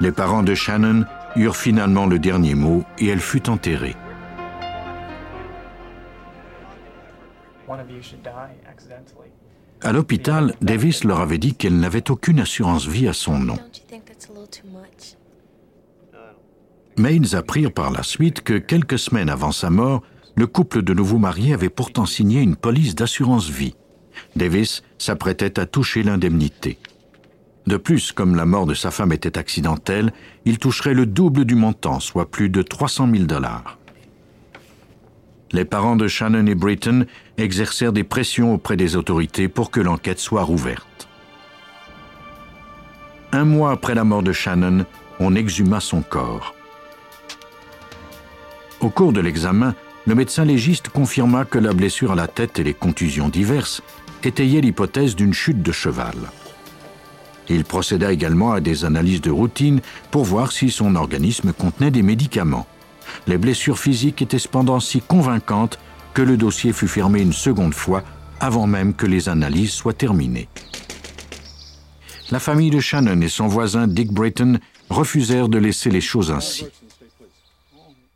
Les 0.00 0.12
parents 0.12 0.42
de 0.42 0.54
Shannon 0.54 1.04
eurent 1.36 1.56
finalement 1.56 2.06
le 2.06 2.18
dernier 2.18 2.54
mot 2.54 2.84
et 2.98 3.08
elle 3.08 3.20
fut 3.20 3.48
enterrée. 3.48 3.96
À 9.82 9.92
l'hôpital, 9.92 10.54
Davis 10.60 11.04
leur 11.04 11.20
avait 11.20 11.38
dit 11.38 11.54
qu'elle 11.54 11.78
n'avait 11.78 12.10
aucune 12.10 12.40
assurance 12.40 12.86
vie 12.86 13.08
à 13.08 13.12
son 13.12 13.38
nom. 13.38 13.58
Mais 16.96 17.14
ils 17.14 17.36
apprirent 17.36 17.72
par 17.72 17.90
la 17.90 18.02
suite 18.02 18.42
que 18.42 18.58
quelques 18.58 18.98
semaines 18.98 19.30
avant 19.30 19.52
sa 19.52 19.70
mort, 19.70 20.02
le 20.38 20.46
couple 20.46 20.82
de 20.82 20.94
nouveaux 20.94 21.18
mariés 21.18 21.52
avait 21.52 21.68
pourtant 21.68 22.06
signé 22.06 22.40
une 22.40 22.54
police 22.54 22.94
d'assurance 22.94 23.50
vie. 23.50 23.74
Davis 24.36 24.84
s'apprêtait 24.96 25.58
à 25.58 25.66
toucher 25.66 26.04
l'indemnité. 26.04 26.78
De 27.66 27.76
plus, 27.76 28.12
comme 28.12 28.36
la 28.36 28.46
mort 28.46 28.64
de 28.64 28.74
sa 28.74 28.92
femme 28.92 29.12
était 29.12 29.36
accidentelle, 29.36 30.12
il 30.44 30.58
toucherait 30.58 30.94
le 30.94 31.06
double 31.06 31.44
du 31.44 31.56
montant, 31.56 31.98
soit 31.98 32.30
plus 32.30 32.50
de 32.50 32.62
300 32.62 33.08
000 33.12 33.24
dollars. 33.24 33.78
Les 35.50 35.64
parents 35.64 35.96
de 35.96 36.06
Shannon 36.06 36.46
et 36.46 36.54
Britton 36.54 37.06
exercèrent 37.36 37.92
des 37.92 38.04
pressions 38.04 38.54
auprès 38.54 38.76
des 38.76 38.94
autorités 38.94 39.48
pour 39.48 39.72
que 39.72 39.80
l'enquête 39.80 40.20
soit 40.20 40.44
rouverte. 40.44 41.08
Un 43.32 43.44
mois 43.44 43.72
après 43.72 43.96
la 43.96 44.04
mort 44.04 44.22
de 44.22 44.32
Shannon, 44.32 44.86
on 45.18 45.34
exhuma 45.34 45.80
son 45.80 46.02
corps. 46.02 46.54
Au 48.80 48.88
cours 48.88 49.12
de 49.12 49.20
l'examen, 49.20 49.74
le 50.08 50.14
médecin 50.14 50.46
légiste 50.46 50.88
confirma 50.88 51.44
que 51.44 51.58
la 51.58 51.74
blessure 51.74 52.12
à 52.12 52.14
la 52.14 52.28
tête 52.28 52.58
et 52.58 52.64
les 52.64 52.72
contusions 52.72 53.28
diverses 53.28 53.82
étayaient 54.24 54.62
l'hypothèse 54.62 55.14
d'une 55.14 55.34
chute 55.34 55.62
de 55.62 55.70
cheval. 55.70 56.14
Il 57.50 57.62
procéda 57.64 58.10
également 58.10 58.52
à 58.52 58.60
des 58.60 58.86
analyses 58.86 59.20
de 59.20 59.30
routine 59.30 59.82
pour 60.10 60.24
voir 60.24 60.50
si 60.50 60.70
son 60.70 60.96
organisme 60.96 61.52
contenait 61.52 61.90
des 61.90 62.02
médicaments. 62.02 62.66
Les 63.26 63.36
blessures 63.36 63.78
physiques 63.78 64.22
étaient 64.22 64.38
cependant 64.38 64.80
si 64.80 65.02
convaincantes 65.02 65.78
que 66.14 66.22
le 66.22 66.38
dossier 66.38 66.72
fut 66.72 66.88
fermé 66.88 67.20
une 67.20 67.34
seconde 67.34 67.74
fois 67.74 68.02
avant 68.40 68.66
même 68.66 68.94
que 68.94 69.06
les 69.06 69.28
analyses 69.28 69.72
soient 69.72 69.92
terminées. 69.92 70.48
La 72.30 72.40
famille 72.40 72.70
de 72.70 72.80
Shannon 72.80 73.20
et 73.20 73.28
son 73.28 73.46
voisin 73.46 73.86
Dick 73.86 74.10
Britton 74.10 74.58
refusèrent 74.88 75.50
de 75.50 75.58
laisser 75.58 75.90
les 75.90 76.00
choses 76.00 76.30
ainsi 76.30 76.64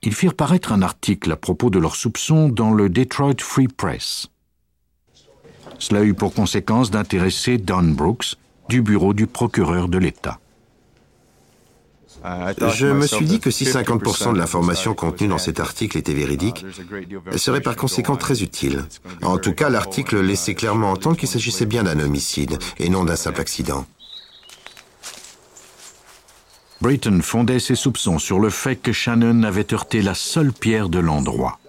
ils 0.03 0.15
firent 0.15 0.35
paraître 0.35 0.73
un 0.73 0.83
article 0.83 1.33
à 1.33 1.37
propos 1.37 1.71
de 1.71 1.79
leurs 1.79 1.97
soupçons 1.97 2.49
dans 2.49 2.73
le 2.73 2.89
Detroit 2.89 3.41
Free 3.41 3.69
Press. 3.69 4.29
Cela 5.79 6.03
eut 6.05 6.15
pour 6.15 6.35
conséquence 6.35 6.91
d'intéresser 6.91 7.59
Don 7.59 7.83
Brooks 7.83 8.37
du 8.69 8.83
bureau 8.83 9.15
du 9.15 9.27
procureur 9.27 9.89
de 9.89 9.99
l'État. 9.99 10.39
Je 12.25 12.87
me 12.87 13.07
suis 13.07 13.25
dit 13.25 13.41
que 13.41 13.51
si 13.51 13.65
50% 13.65 14.33
de 14.33 14.39
l'information 14.39 14.95
contenue 14.95 15.29
dans 15.29 15.39
cet 15.39 15.59
article 15.59 15.99
était 15.99 16.15
véridique, 16.15 16.65
elle 17.31 17.39
serait 17.39 17.61
par 17.61 17.75
conséquent 17.75 18.15
très 18.15 18.43
utile. 18.43 18.85
En 19.23 19.39
tout 19.39 19.53
cas, 19.53 19.71
l'article 19.71 20.21
laissait 20.21 20.55
clairement 20.55 20.93
entendre 20.93 21.17
qu'il 21.17 21.29
s'agissait 21.29 21.67
bien 21.67 21.83
d'un 21.83 21.99
homicide 21.99 22.59
et 22.79 22.89
non 22.91 23.05
d'un 23.05 23.17
simple 23.17 23.41
accident. 23.41 23.87
Britton 26.83 27.21
fondait 27.23 27.61
ses 27.61 27.77
soupçons 27.77 28.19
sur 28.19 28.41
le 28.41 28.51
fait 28.51 28.75
que 28.75 28.91
Shannon 28.91 29.45
avait 29.45 29.73
heurté 29.73 30.03
la 30.03 30.15
seule 30.15 30.53
pierre 30.53 30.89
de 30.89 30.99
l'endroit. 30.99 31.61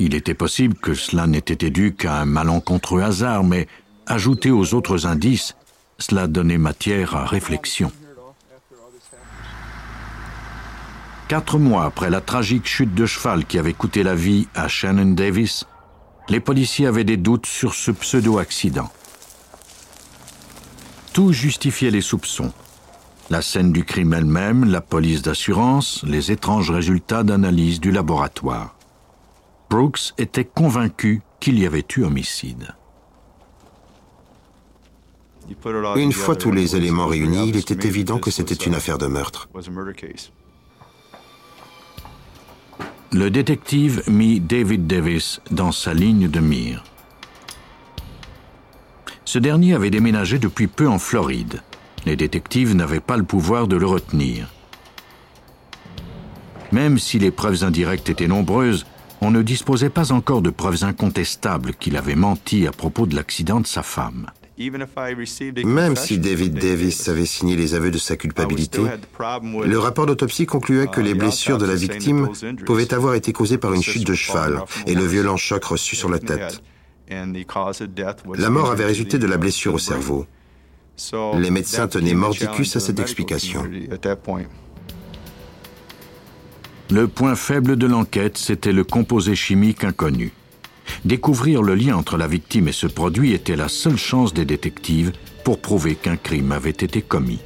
Il 0.00 0.12
était 0.12 0.34
possible 0.34 0.74
que 0.74 0.92
cela 0.94 1.28
n'ait 1.28 1.38
été 1.38 1.70
dû 1.70 1.94
qu'à 1.94 2.16
un 2.16 2.24
malencontreux 2.24 3.00
hasard, 3.00 3.44
mais 3.44 3.68
ajouté 4.06 4.50
aux 4.50 4.74
autres 4.74 5.06
indices, 5.06 5.54
cela 6.00 6.26
donnait 6.26 6.58
matière 6.58 7.14
à 7.14 7.26
réflexion. 7.26 7.92
Quatre 11.28 11.60
mois 11.60 11.84
après 11.84 12.10
la 12.10 12.20
tragique 12.20 12.66
chute 12.66 12.92
de 12.92 13.06
cheval 13.06 13.44
qui 13.44 13.60
avait 13.60 13.72
coûté 13.72 14.02
la 14.02 14.16
vie 14.16 14.48
à 14.56 14.66
Shannon 14.66 15.12
Davis, 15.12 15.64
les 16.28 16.40
policiers 16.40 16.88
avaient 16.88 17.04
des 17.04 17.18
doutes 17.18 17.46
sur 17.46 17.74
ce 17.74 17.92
pseudo-accident. 17.92 18.90
Tout 21.18 21.32
justifiait 21.32 21.90
les 21.90 22.00
soupçons. 22.00 22.52
La 23.28 23.42
scène 23.42 23.72
du 23.72 23.82
crime 23.82 24.14
elle-même, 24.14 24.64
la 24.64 24.80
police 24.80 25.20
d'assurance, 25.20 26.04
les 26.04 26.30
étranges 26.30 26.70
résultats 26.70 27.24
d'analyse 27.24 27.80
du 27.80 27.90
laboratoire. 27.90 28.76
Brooks 29.68 30.12
était 30.16 30.44
convaincu 30.44 31.22
qu'il 31.40 31.58
y 31.58 31.66
avait 31.66 31.84
eu 31.96 32.04
homicide. 32.04 32.72
Une 35.96 36.12
fois 36.12 36.36
tous 36.36 36.52
les 36.52 36.76
éléments 36.76 37.08
réunis, 37.08 37.48
il 37.48 37.56
était 37.56 37.88
évident 37.88 38.20
que 38.20 38.30
c'était 38.30 38.54
une 38.54 38.76
affaire 38.76 38.98
de 38.98 39.08
meurtre. 39.08 39.48
Le 43.10 43.28
détective 43.28 44.04
mit 44.06 44.38
David 44.38 44.86
Davis 44.86 45.40
dans 45.50 45.72
sa 45.72 45.94
ligne 45.94 46.28
de 46.28 46.38
mire. 46.38 46.84
Ce 49.28 49.38
dernier 49.38 49.74
avait 49.74 49.90
déménagé 49.90 50.38
depuis 50.38 50.68
peu 50.68 50.88
en 50.88 50.98
Floride. 50.98 51.60
Les 52.06 52.16
détectives 52.16 52.74
n'avaient 52.74 52.98
pas 52.98 53.18
le 53.18 53.24
pouvoir 53.24 53.68
de 53.68 53.76
le 53.76 53.84
retenir. 53.84 54.48
Même 56.72 56.98
si 56.98 57.18
les 57.18 57.30
preuves 57.30 57.62
indirectes 57.62 58.08
étaient 58.08 58.26
nombreuses, 58.26 58.86
on 59.20 59.30
ne 59.30 59.42
disposait 59.42 59.90
pas 59.90 60.12
encore 60.12 60.40
de 60.40 60.48
preuves 60.48 60.82
incontestables 60.82 61.74
qu'il 61.74 61.98
avait 61.98 62.14
menti 62.14 62.66
à 62.66 62.70
propos 62.70 63.04
de 63.04 63.16
l'accident 63.16 63.60
de 63.60 63.66
sa 63.66 63.82
femme. 63.82 64.30
Même 65.62 65.96
si 65.96 66.18
David 66.18 66.54
Davis 66.54 67.08
avait 67.10 67.26
signé 67.26 67.54
les 67.54 67.74
aveux 67.74 67.90
de 67.90 67.98
sa 67.98 68.16
culpabilité, 68.16 68.80
le 69.62 69.78
rapport 69.78 70.06
d'autopsie 70.06 70.46
concluait 70.46 70.86
que 70.86 71.02
les 71.02 71.12
blessures 71.12 71.58
de 71.58 71.66
la 71.66 71.74
victime 71.74 72.30
pouvaient 72.64 72.94
avoir 72.94 73.12
été 73.12 73.34
causées 73.34 73.58
par 73.58 73.74
une 73.74 73.82
chute 73.82 74.06
de 74.06 74.14
cheval 74.14 74.62
et 74.86 74.94
le 74.94 75.04
violent 75.04 75.36
choc 75.36 75.64
reçu 75.64 75.96
sur 75.96 76.08
la 76.08 76.18
tête. 76.18 76.62
La 77.10 78.50
mort 78.50 78.70
avait 78.70 78.84
résulté 78.84 79.18
de 79.18 79.26
la 79.26 79.36
blessure 79.36 79.74
au 79.74 79.78
cerveau. 79.78 80.26
Les 81.38 81.50
médecins 81.50 81.88
tenaient 81.88 82.14
mordicus 82.14 82.76
à 82.76 82.80
cette 82.80 82.98
explication. 82.98 83.64
Le 86.90 87.06
point 87.06 87.34
faible 87.34 87.76
de 87.76 87.86
l'enquête, 87.86 88.38
c'était 88.38 88.72
le 88.72 88.82
composé 88.82 89.34
chimique 89.34 89.84
inconnu. 89.84 90.32
Découvrir 91.04 91.62
le 91.62 91.74
lien 91.74 91.96
entre 91.96 92.16
la 92.16 92.26
victime 92.26 92.68
et 92.68 92.72
ce 92.72 92.86
produit 92.86 93.34
était 93.34 93.56
la 93.56 93.68
seule 93.68 93.98
chance 93.98 94.32
des 94.32 94.46
détectives 94.46 95.12
pour 95.44 95.60
prouver 95.60 95.94
qu'un 95.94 96.16
crime 96.16 96.50
avait 96.50 96.70
été 96.70 97.02
commis. 97.02 97.40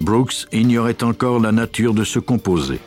Brooks 0.00 0.46
ignorait 0.52 1.04
encore 1.04 1.38
la 1.38 1.52
nature 1.52 1.94
de 1.94 2.02
ce 2.02 2.18
composé. 2.18 2.80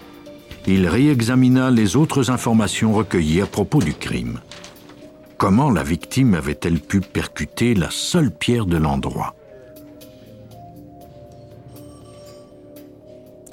Il 0.67 0.87
réexamina 0.87 1.71
les 1.71 1.95
autres 1.95 2.29
informations 2.29 2.93
recueillies 2.93 3.41
à 3.41 3.45
propos 3.45 3.79
du 3.79 3.93
crime. 3.93 4.41
Comment 5.45 5.69
la 5.69 5.83
victime 5.83 6.33
avait-elle 6.33 6.79
pu 6.79 7.01
percuter 7.01 7.75
la 7.75 7.91
seule 7.91 8.31
pierre 8.31 8.65
de 8.65 8.77
l'endroit? 8.77 9.35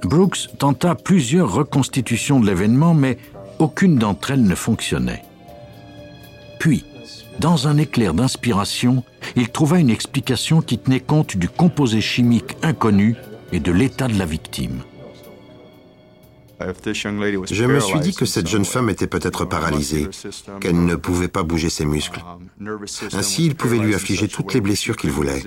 Brooks 0.02 0.48
tenta 0.56 0.94
plusieurs 0.94 1.52
reconstitutions 1.52 2.40
de 2.40 2.46
l'événement, 2.46 2.94
mais 2.94 3.18
aucune 3.58 3.96
d'entre 3.96 4.30
elles 4.30 4.42
ne 4.42 4.54
fonctionnait. 4.54 5.22
Puis, 6.58 6.86
dans 7.40 7.68
un 7.68 7.76
éclair 7.76 8.14
d'inspiration, 8.14 9.04
il 9.36 9.50
trouva 9.50 9.78
une 9.78 9.90
explication 9.90 10.62
qui 10.62 10.78
tenait 10.78 10.98
compte 10.98 11.36
du 11.36 11.50
composé 11.50 12.00
chimique 12.00 12.56
inconnu 12.62 13.16
et 13.52 13.60
de 13.60 13.70
l'état 13.70 14.08
de 14.08 14.18
la 14.18 14.24
victime. 14.24 14.80
Je 17.50 17.64
me 17.64 17.80
suis 17.80 18.00
dit 18.00 18.14
que 18.14 18.24
cette 18.24 18.48
jeune 18.48 18.64
femme 18.64 18.90
était 18.90 19.06
peut-être 19.06 19.44
paralysée, 19.44 20.08
qu'elle 20.60 20.84
ne 20.84 20.96
pouvait 20.96 21.28
pas 21.28 21.42
bouger 21.42 21.70
ses 21.70 21.84
muscles. 21.84 22.22
Ainsi, 23.12 23.46
il 23.46 23.54
pouvait 23.54 23.78
lui 23.78 23.94
affliger 23.94 24.28
toutes 24.28 24.54
les 24.54 24.60
blessures 24.60 24.96
qu'il 24.96 25.10
voulait. 25.10 25.42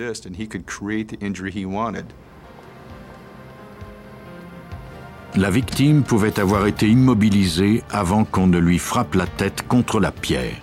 La 5.37 5.49
victime 5.49 6.03
pouvait 6.03 6.39
avoir 6.39 6.65
été 6.65 6.87
immobilisée 6.87 7.83
avant 7.89 8.23
qu'on 8.23 8.47
ne 8.47 8.57
lui 8.57 8.79
frappe 8.79 9.15
la 9.15 9.27
tête 9.27 9.67
contre 9.67 9.99
la 9.99 10.11
pierre. 10.11 10.61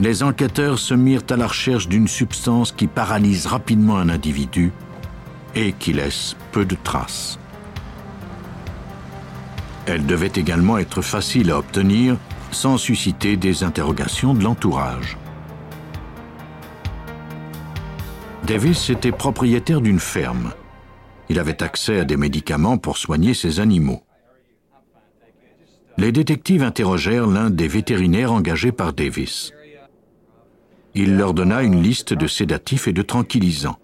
Les 0.00 0.22
enquêteurs 0.22 0.78
se 0.78 0.94
mirent 0.94 1.22
à 1.30 1.36
la 1.36 1.46
recherche 1.46 1.86
d'une 1.86 2.08
substance 2.08 2.72
qui 2.72 2.86
paralyse 2.86 3.46
rapidement 3.46 3.98
un 3.98 4.08
individu 4.08 4.72
et 5.54 5.72
qui 5.72 5.92
laisse 5.92 6.36
peu 6.52 6.64
de 6.64 6.76
traces. 6.82 7.38
Elle 9.86 10.06
devait 10.06 10.32
également 10.34 10.78
être 10.78 11.02
facile 11.02 11.50
à 11.50 11.58
obtenir 11.58 12.16
sans 12.50 12.76
susciter 12.76 13.36
des 13.36 13.64
interrogations 13.64 14.34
de 14.34 14.42
l'entourage. 14.42 15.16
Davis 18.44 18.90
était 18.90 19.12
propriétaire 19.12 19.80
d'une 19.80 20.00
ferme. 20.00 20.52
Il 21.28 21.38
avait 21.38 21.62
accès 21.62 22.00
à 22.00 22.04
des 22.04 22.16
médicaments 22.16 22.76
pour 22.76 22.98
soigner 22.98 23.34
ses 23.34 23.60
animaux. 23.60 24.02
Les 25.96 26.12
détectives 26.12 26.62
interrogèrent 26.62 27.26
l'un 27.26 27.50
des 27.50 27.68
vétérinaires 27.68 28.32
engagés 28.32 28.72
par 28.72 28.92
Davis. 28.92 29.52
Il 30.94 31.16
leur 31.16 31.34
donna 31.34 31.62
une 31.62 31.82
liste 31.82 32.12
de 32.12 32.26
sédatifs 32.26 32.88
et 32.88 32.92
de 32.92 33.02
tranquillisants. 33.02 33.78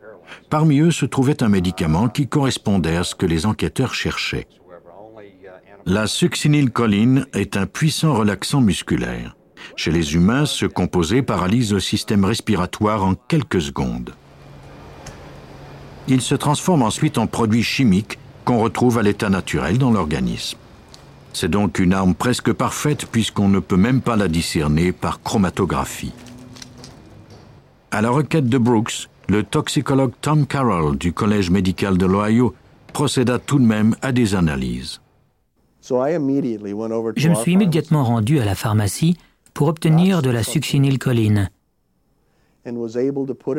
Parmi 0.51 0.81
eux 0.81 0.91
se 0.91 1.07
trouvait 1.07 1.43
un 1.43 1.49
médicament 1.49 2.09
qui 2.09 2.27
correspondait 2.29 2.97
à 2.97 3.05
ce 3.05 3.15
que 3.15 3.27
les 3.27 3.47
enquêteurs 3.47 3.95
cherchaient. 3.95 4.47
La 5.87 6.07
succinylcholine 6.07 7.27
est 7.33 7.57
un 7.57 7.67
puissant 7.67 8.15
relaxant 8.15 8.61
musculaire. 8.61 9.37
Chez 9.77 9.91
les 9.91 10.15
humains, 10.15 10.47
ce 10.47 10.67
composé 10.67 11.23
paralyse 11.23 11.73
le 11.73 11.81
système 11.81 12.25
respiratoire 12.25 13.05
en 13.05 13.15
quelques 13.15 13.61
secondes. 13.61 14.15
Il 16.09 16.21
se 16.21 16.35
transforme 16.35 16.83
ensuite 16.83 17.19
en 17.19 17.27
produit 17.27 17.63
chimique 17.63 18.19
qu'on 18.45 18.61
retrouve 18.61 18.99
à 18.99 19.03
l'état 19.03 19.29
naturel 19.29 19.79
dans 19.79 19.91
l'organisme. 19.91 20.59
C'est 21.33 21.51
donc 21.51 21.79
une 21.79 21.93
arme 21.93 22.15
presque 22.15 22.53
parfaite 22.53 23.07
puisqu'on 23.07 23.49
ne 23.49 23.61
peut 23.61 23.77
même 23.77 24.01
pas 24.01 24.17
la 24.17 24.29
discerner 24.29 24.93
par 24.93 25.23
chromatographie. 25.23 26.13
À 27.91 28.01
la 28.01 28.11
requête 28.11 28.49
de 28.49 28.59
Brooks, 28.59 29.09
le 29.29 29.43
toxicologue 29.43 30.13
Tom 30.21 30.47
Carroll 30.47 30.97
du 30.97 31.13
Collège 31.13 31.51
médical 31.51 31.99
de 31.99 32.07
l'Ohio 32.07 32.55
procéda 32.93 33.39
tout 33.39 33.59
de 33.59 33.65
même 33.65 33.95
à 34.01 34.13
des 34.13 34.35
analyses. 34.35 35.01
Je 35.83 37.29
me 37.29 37.35
suis 37.35 37.53
immédiatement 37.53 38.05
rendu 38.05 38.41
à 38.41 38.45
la 38.45 38.55
pharmacie 38.55 39.17
pour 39.55 39.69
obtenir 39.69 40.23
de 40.23 40.31
la 40.31 40.43
succinylcholine. 40.43 41.51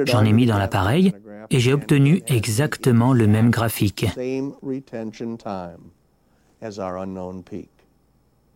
J'en 0.06 0.26
ai 0.26 0.34
mis 0.34 0.46
dans 0.46 0.58
l'appareil 0.58 1.14
et 1.50 1.60
j'ai 1.60 1.74
obtenu 1.74 2.22
exactement 2.28 3.14
le 3.14 3.28
même 3.28 3.50
graphique. 3.50 4.06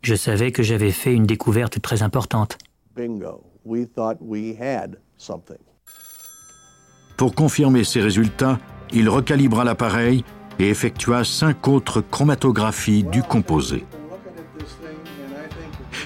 Je 0.01 0.15
savais 0.15 0.51
que 0.51 0.63
j'avais 0.63 0.91
fait 0.91 1.13
une 1.13 1.25
découverte 1.25 1.81
très 1.81 2.03
importante. 2.03 2.57
Pour 7.17 7.35
confirmer 7.35 7.83
ces 7.83 8.01
résultats, 8.01 8.59
il 8.91 9.09
recalibra 9.09 9.63
l'appareil 9.63 10.23
et 10.59 10.69
effectua 10.69 11.23
cinq 11.23 11.67
autres 11.67 12.01
chromatographies 12.01 13.03
du 13.03 13.23
composé. 13.23 13.85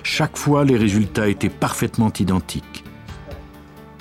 Chaque 0.04 0.38
fois, 0.38 0.64
les 0.64 0.78
résultats 0.78 1.28
étaient 1.28 1.50
parfaitement 1.50 2.12
identiques. 2.20 2.84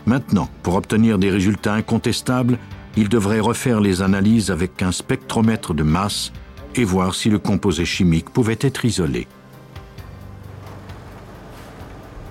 Maintenant, 0.07 0.49
pour 0.63 0.77
obtenir 0.77 1.19
des 1.19 1.31
résultats 1.31 1.75
incontestables, 1.75 2.59
il 2.97 3.09
devrait 3.09 3.41
refaire 3.41 3.81
les 3.81 4.03
analyses 4.03 4.51
avec 4.51 4.83
un 4.83 4.93
spectromètre 4.93 5.75
de 5.75 5.83
masse 5.83 6.33
et 6.75 6.85
voir 6.85 7.15
si 7.15 7.29
le 7.29 7.39
composé 7.39 7.85
chimique 7.85 8.31
pouvait 8.31 8.59
être 8.61 8.85
isolé. 8.85 9.27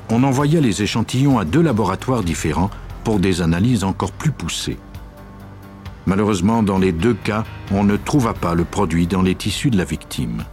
On 0.10 0.24
envoya 0.24 0.62
les 0.62 0.82
échantillons 0.82 1.40
à 1.40 1.46
deux 1.46 1.62
laboratoires 1.62 2.24
différents 2.24 2.70
pour 3.06 3.20
des 3.20 3.42
analyses 3.42 3.86
encore 3.86 4.12
plus 4.12 4.32
poussées. 4.32 4.80
Malheureusement, 6.08 6.64
dans 6.64 6.80
les 6.80 6.92
deux 6.92 7.14
cas, 7.14 7.46
on 7.72 7.84
ne 7.84 7.96
trouva 7.96 8.34
pas 8.34 8.56
le 8.56 8.66
produit 8.66 9.08
dans 9.08 9.22
les 9.22 9.36
tissus 9.36 9.70
de 9.70 9.78
la 9.78 9.86
victime. 9.86 10.44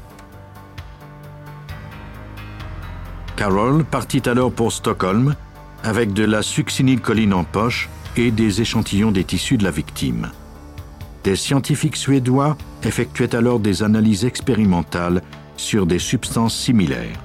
Carroll 3.37 3.85
partit 3.85 4.23
alors 4.27 4.53
pour 4.53 4.71
Stockholm 4.71 5.35
avec 5.83 6.13
de 6.13 6.25
la 6.25 6.43
succinylcholine 6.43 7.35
en 7.35 7.43
poche 7.43 7.89
et 8.17 8.31
des 8.31 8.61
échantillons 8.61 9.11
des 9.11 9.25
tissus 9.25 9.57
de 9.57 9.65
la 9.65 9.71
victime. 9.71 10.31
Des 11.25 11.37
scientifiques 11.37 11.97
suédois 11.97 12.57
effectuaient 12.85 13.35
alors 13.35 13.61
des 13.61 13.83
analyses 13.83 14.25
expérimentales 14.27 15.23
sur 15.57 15.87
des 15.87 15.99
substances 15.99 16.57
similaires. 16.57 17.19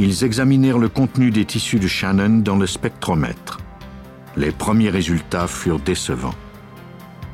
Ils 0.00 0.24
examinèrent 0.24 0.78
le 0.78 0.88
contenu 0.88 1.30
des 1.30 1.44
tissus 1.44 1.78
de 1.78 1.86
Shannon 1.86 2.38
dans 2.38 2.56
le 2.56 2.66
spectromètre. 2.66 3.58
Les 4.36 4.50
premiers 4.50 4.90
résultats 4.90 5.46
furent 5.46 5.80
décevants. 5.80 6.34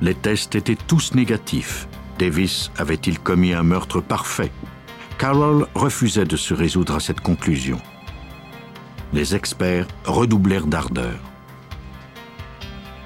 Les 0.00 0.14
tests 0.14 0.54
étaient 0.54 0.76
tous 0.76 1.14
négatifs. 1.14 1.88
Davis 2.18 2.70
avait-il 2.76 3.18
commis 3.18 3.52
un 3.52 3.62
meurtre 3.62 4.00
parfait? 4.00 4.50
Carroll 5.18 5.66
refusait 5.74 6.24
de 6.24 6.36
se 6.36 6.54
résoudre 6.54 6.96
à 6.96 7.00
cette 7.00 7.20
conclusion. 7.20 7.80
Les 9.12 9.34
experts 9.34 9.86
redoublèrent 10.04 10.66
d'ardeur. 10.66 11.18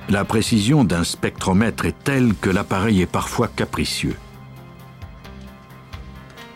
La 0.08 0.24
précision 0.24 0.84
d'un 0.84 1.04
spectromètre 1.04 1.84
est 1.84 2.04
telle 2.04 2.34
que 2.34 2.50
l'appareil 2.50 3.02
est 3.02 3.06
parfois 3.06 3.48
capricieux. 3.48 4.16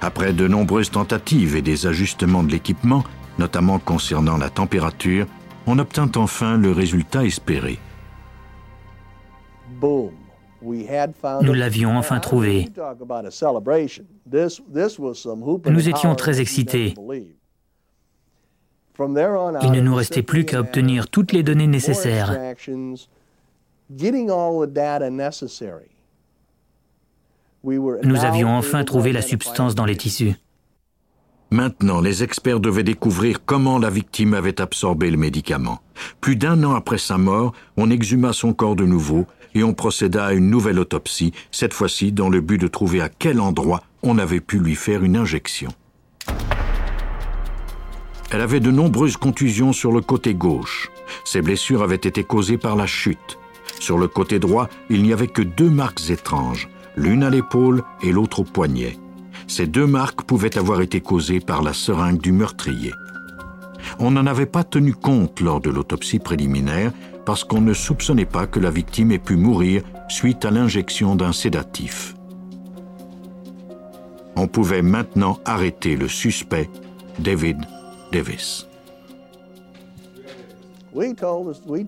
Après 0.01 0.33
de 0.33 0.49
nombreuses 0.49 0.91
tentatives 0.91 1.57
et 1.57 1.63
des 1.63 1.87
ajustements 1.87 2.43
de 2.43 2.51
l'équipement, 2.51 3.05
notamment 3.39 3.79
concernant 3.79 4.37
la 4.37 4.51
température, 4.51 5.27
on 5.67 5.79
obtint 5.79 6.11
enfin 6.17 6.57
le 6.57 6.73
résultat 6.73 7.25
espéré. 7.25 7.79
Nous 9.83 11.53
l'avions 11.53 11.97
enfin 11.97 12.21
trouvé. 12.21 12.69
Nous 15.67 15.89
étions 15.89 16.15
très 16.15 16.41
excités. 16.41 16.95
Il 18.99 19.73
ne 19.73 19.81
nous 19.81 19.95
restait 19.95 20.23
plus 20.23 20.45
qu'à 20.45 20.61
obtenir 20.61 21.09
toutes 21.09 21.33
les 21.33 21.43
données 21.43 21.67
nécessaires. 21.67 22.35
Nous 27.63 28.25
avions 28.25 28.49
enfin 28.51 28.85
trouvé 28.85 29.13
la 29.13 29.23
substance 29.23 29.75
dans 29.75 29.85
les 29.85 29.97
tissus. 29.97 30.35
Maintenant, 31.51 32.01
les 32.01 32.25
experts 32.25 32.59
devaient 32.59 32.83
découvrir 32.83 33.45
comment 33.45 33.79
la 33.79 33.89
victime 33.89 34.35
avait 34.35 34.61
absorbé 34.61 35.11
le 35.11 35.17
médicament. 35.17 35.81
Plus 36.21 36.37
d'un 36.37 36.65
an 36.65 36.75
après 36.75 36.99
sa 36.99 37.19
mort, 37.19 37.53
on 37.77 37.91
exhuma 37.91 38.33
son 38.33 38.53
corps 38.53 38.75
de 38.75 38.85
nouveau 38.85 39.27
et 39.55 39.63
on 39.63 39.73
procéda 39.73 40.27
à 40.27 40.33
une 40.33 40.51
nouvelle 40.51 40.79
autopsie, 40.79 41.33
cette 41.51 41.73
fois-ci 41.73 42.13
dans 42.13 42.29
le 42.29 42.41
but 42.41 42.59
de 42.59 42.67
trouver 42.67 43.01
à 43.01 43.09
quel 43.09 43.41
endroit 43.41 43.83
on 44.03 44.19
avait 44.19 44.41
pu 44.41 44.59
lui 44.59 44.75
faire 44.75 45.05
une 45.05 45.17
injection. 45.17 45.71
Elle 48.31 48.41
avait 48.41 48.61
de 48.61 48.73
nombreuses 48.73 49.17
contusions 49.17 49.73
sur 49.73 49.93
le 49.93 50.01
côté 50.01 50.35
gauche. 50.35 50.91
Ses 51.25 51.43
blessures 51.43 51.83
avaient 51.83 51.95
été 51.95 52.25
causées 52.25 52.59
par 52.59 52.75
la 52.75 52.87
chute. 52.87 53.39
Sur 53.79 53.99
le 53.99 54.09
côté 54.09 54.41
droit, 54.41 54.69
il 54.91 55.05
n'y 55.05 55.13
avait 55.13 55.29
que 55.29 55.43
deux 55.43 55.71
marques 55.71 56.11
étranges, 56.11 56.69
l'une 56.97 57.23
à 57.23 57.31
l'épaule 57.31 57.85
et 58.03 58.11
l'autre 58.11 58.41
au 58.41 58.45
poignet. 58.45 58.99
Ces 59.47 59.67
deux 59.67 59.87
marques 59.87 60.23
pouvaient 60.23 60.59
avoir 60.59 60.81
été 60.81 61.01
causées 61.01 61.41
par 61.41 61.63
la 61.63 61.73
seringue 61.73 62.21
du 62.21 62.33
meurtrier. 62.33 62.93
On 63.99 64.11
n'en 64.11 64.27
avait 64.27 64.47
pas 64.47 64.65
tenu 64.65 64.93
compte 64.93 65.41
lors 65.41 65.61
de 65.61 65.71
l'autopsie 65.71 66.19
préliminaire 66.19 66.93
parce 67.25 67.45
qu'on 67.45 67.61
ne 67.61 67.73
soupçonnait 67.73 68.27
pas 68.27 68.47
que 68.47 68.61
la 68.61 68.71
victime 68.71 69.13
ait 69.13 69.19
pu 69.19 69.37
mourir 69.37 69.83
suite 70.09 70.45
à 70.45 70.51
l'injection 70.51 71.17
d'un 71.17 71.33
sédatif. 71.33 72.15
On 74.37 74.49
pouvait 74.49 74.83
maintenant 74.83 75.39
arrêter 75.45 75.97
le 75.97 76.09
suspect, 76.09 76.69
David 77.19 77.59
Davis. 78.13 78.67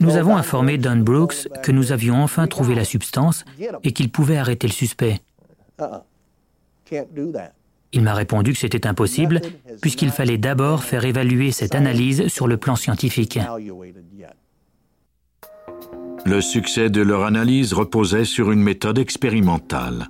Nous 0.01 0.17
avons 0.17 0.37
informé 0.37 0.77
Don 0.77 0.97
Brooks 0.97 1.49
que 1.63 1.73
nous 1.73 1.93
avions 1.93 2.23
enfin 2.23 2.47
trouvé 2.47 2.75
la 2.75 2.85
substance 2.85 3.45
et 3.83 3.93
qu'il 3.93 4.11
pouvait 4.11 4.37
arrêter 4.37 4.67
le 4.67 4.73
suspect. 4.73 5.21
Il 7.93 8.03
m'a 8.03 8.15
répondu 8.15 8.53
que 8.53 8.59
c'était 8.59 8.87
impossible 8.87 9.41
puisqu'il 9.81 10.11
fallait 10.11 10.39
d'abord 10.39 10.85
faire 10.85 11.05
évaluer 11.05 11.53
cette 11.53 11.75
analyse 11.75 12.29
sur 12.29 12.47
le 12.47 12.57
plan 12.57 12.77
scientifique. 12.77 13.39
Le 16.27 16.41
succès 16.41 16.91
de 16.91 17.01
leur 17.01 17.25
analyse 17.25 17.73
reposait 17.73 18.25
sur 18.25 18.53
une 18.53 18.63
méthode 18.63 18.99
expérimentale. 18.99 20.09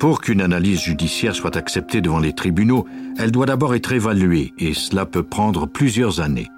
Pour 0.00 0.20
qu'une 0.20 0.40
analyse 0.40 0.80
judiciaire 0.80 1.36
soit 1.36 1.56
acceptée 1.56 2.00
devant 2.00 2.18
les 2.18 2.32
tribunaux, 2.32 2.86
elle 3.18 3.30
doit 3.30 3.46
d'abord 3.46 3.76
être 3.76 3.92
évaluée 3.92 4.52
et 4.58 4.74
cela 4.74 5.06
peut 5.06 5.22
prendre 5.22 5.68
plusieurs 5.68 6.20
années. 6.20 6.48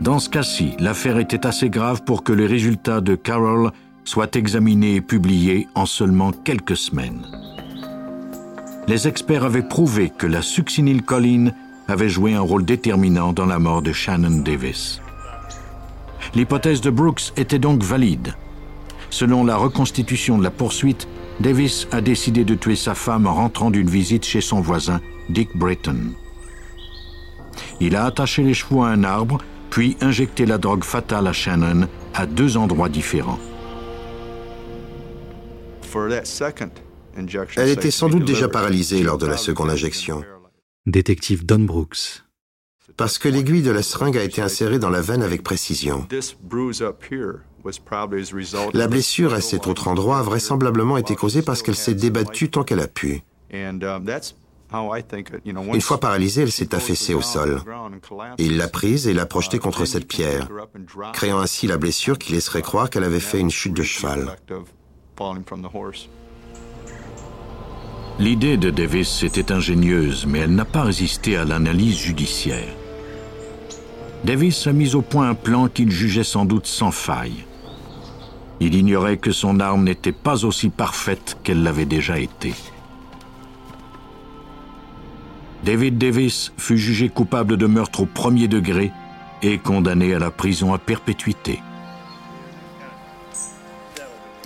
Dans 0.00 0.20
ce 0.20 0.28
cas-ci, 0.28 0.74
l'affaire 0.78 1.18
était 1.18 1.44
assez 1.44 1.68
grave 1.68 2.04
pour 2.04 2.22
que 2.22 2.32
les 2.32 2.46
résultats 2.46 3.00
de 3.00 3.16
Carroll 3.16 3.72
soient 4.08 4.30
examinés 4.36 4.94
et 4.94 5.00
publiés 5.02 5.68
en 5.74 5.84
seulement 5.84 6.32
quelques 6.32 6.78
semaines. 6.78 7.26
Les 8.86 9.06
experts 9.06 9.44
avaient 9.44 9.68
prouvé 9.68 10.10
que 10.16 10.26
la 10.26 10.40
succinylcholine 10.40 11.54
avait 11.88 12.08
joué 12.08 12.32
un 12.32 12.40
rôle 12.40 12.64
déterminant 12.64 13.34
dans 13.34 13.44
la 13.44 13.58
mort 13.58 13.82
de 13.82 13.92
Shannon 13.92 14.40
Davis. 14.40 15.02
L'hypothèse 16.34 16.80
de 16.80 16.88
Brooks 16.88 17.32
était 17.36 17.58
donc 17.58 17.82
valide. 17.82 18.34
Selon 19.10 19.44
la 19.44 19.58
reconstitution 19.58 20.38
de 20.38 20.42
la 20.44 20.50
poursuite, 20.50 21.06
Davis 21.40 21.86
a 21.92 22.00
décidé 22.00 22.44
de 22.44 22.54
tuer 22.54 22.76
sa 22.76 22.94
femme 22.94 23.26
en 23.26 23.34
rentrant 23.34 23.70
d'une 23.70 23.90
visite 23.90 24.24
chez 24.24 24.40
son 24.40 24.62
voisin, 24.62 25.02
Dick 25.28 25.54
Britton. 25.54 26.14
Il 27.80 27.94
a 27.94 28.06
attaché 28.06 28.42
les 28.42 28.54
chevaux 28.54 28.84
à 28.84 28.88
un 28.88 29.04
arbre, 29.04 29.38
puis 29.68 29.98
injecté 30.00 30.46
la 30.46 30.56
drogue 30.56 30.84
fatale 30.84 31.26
à 31.26 31.34
Shannon 31.34 31.88
à 32.14 32.24
deux 32.24 32.56
endroits 32.56 32.88
différents. 32.88 33.38
Elle 37.56 37.68
était 37.68 37.90
sans 37.90 38.08
doute 38.08 38.24
déjà 38.24 38.48
paralysée 38.48 39.02
lors 39.02 39.18
de 39.18 39.26
la 39.26 39.36
seconde 39.36 39.70
injection. 39.70 40.24
Détective 40.86 41.44
Don 41.44 41.60
Brooks. 41.60 42.22
Parce 42.96 43.18
que 43.18 43.28
l'aiguille 43.28 43.62
de 43.62 43.70
la 43.70 43.82
seringue 43.82 44.16
a 44.16 44.24
été 44.24 44.40
insérée 44.40 44.78
dans 44.78 44.90
la 44.90 45.00
veine 45.00 45.22
avec 45.22 45.42
précision. 45.42 46.06
La 48.74 48.88
blessure 48.88 49.34
à 49.34 49.40
cet 49.40 49.66
autre 49.66 49.88
endroit 49.88 50.18
a 50.18 50.22
vraisemblablement 50.22 50.96
été 50.96 51.14
causée 51.14 51.42
parce 51.42 51.62
qu'elle 51.62 51.76
s'est 51.76 51.94
débattue 51.94 52.50
tant 52.50 52.64
qu'elle 52.64 52.80
a 52.80 52.88
pu. 52.88 53.22
Une 53.52 53.80
fois 55.80 56.00
paralysée, 56.00 56.42
elle 56.42 56.52
s'est 56.52 56.74
affaissée 56.74 57.14
au 57.14 57.22
sol. 57.22 57.60
Il 58.38 58.56
l'a 58.56 58.68
prise 58.68 59.06
et 59.06 59.14
l'a 59.14 59.26
projetée 59.26 59.58
contre 59.58 59.84
cette 59.84 60.06
pierre, 60.06 60.48
créant 61.12 61.38
ainsi 61.38 61.66
la 61.66 61.78
blessure 61.78 62.18
qui 62.18 62.32
laisserait 62.32 62.62
croire 62.62 62.90
qu'elle 62.90 63.04
avait 63.04 63.20
fait 63.20 63.40
une 63.40 63.50
chute 63.50 63.74
de 63.74 63.82
cheval. 63.82 64.36
L'idée 68.20 68.56
de 68.56 68.70
Davis 68.70 69.22
était 69.22 69.52
ingénieuse, 69.52 70.26
mais 70.26 70.40
elle 70.40 70.54
n'a 70.54 70.64
pas 70.64 70.82
résisté 70.82 71.36
à 71.36 71.44
l'analyse 71.44 71.98
judiciaire. 71.98 72.74
Davis 74.24 74.66
a 74.66 74.72
mis 74.72 74.94
au 74.94 75.02
point 75.02 75.28
un 75.28 75.34
plan 75.34 75.68
qu'il 75.68 75.90
jugeait 75.90 76.24
sans 76.24 76.44
doute 76.44 76.66
sans 76.66 76.90
faille. 76.90 77.44
Il 78.60 78.74
ignorait 78.74 79.18
que 79.18 79.30
son 79.30 79.60
arme 79.60 79.84
n'était 79.84 80.12
pas 80.12 80.44
aussi 80.44 80.68
parfaite 80.68 81.38
qu'elle 81.44 81.62
l'avait 81.62 81.86
déjà 81.86 82.18
été. 82.18 82.54
David 85.64 85.98
Davis 85.98 86.52
fut 86.56 86.78
jugé 86.78 87.08
coupable 87.08 87.56
de 87.56 87.66
meurtre 87.66 88.00
au 88.00 88.06
premier 88.06 88.48
degré 88.48 88.90
et 89.42 89.58
condamné 89.58 90.14
à 90.14 90.18
la 90.18 90.30
prison 90.30 90.72
à 90.72 90.78
perpétuité. 90.78 91.60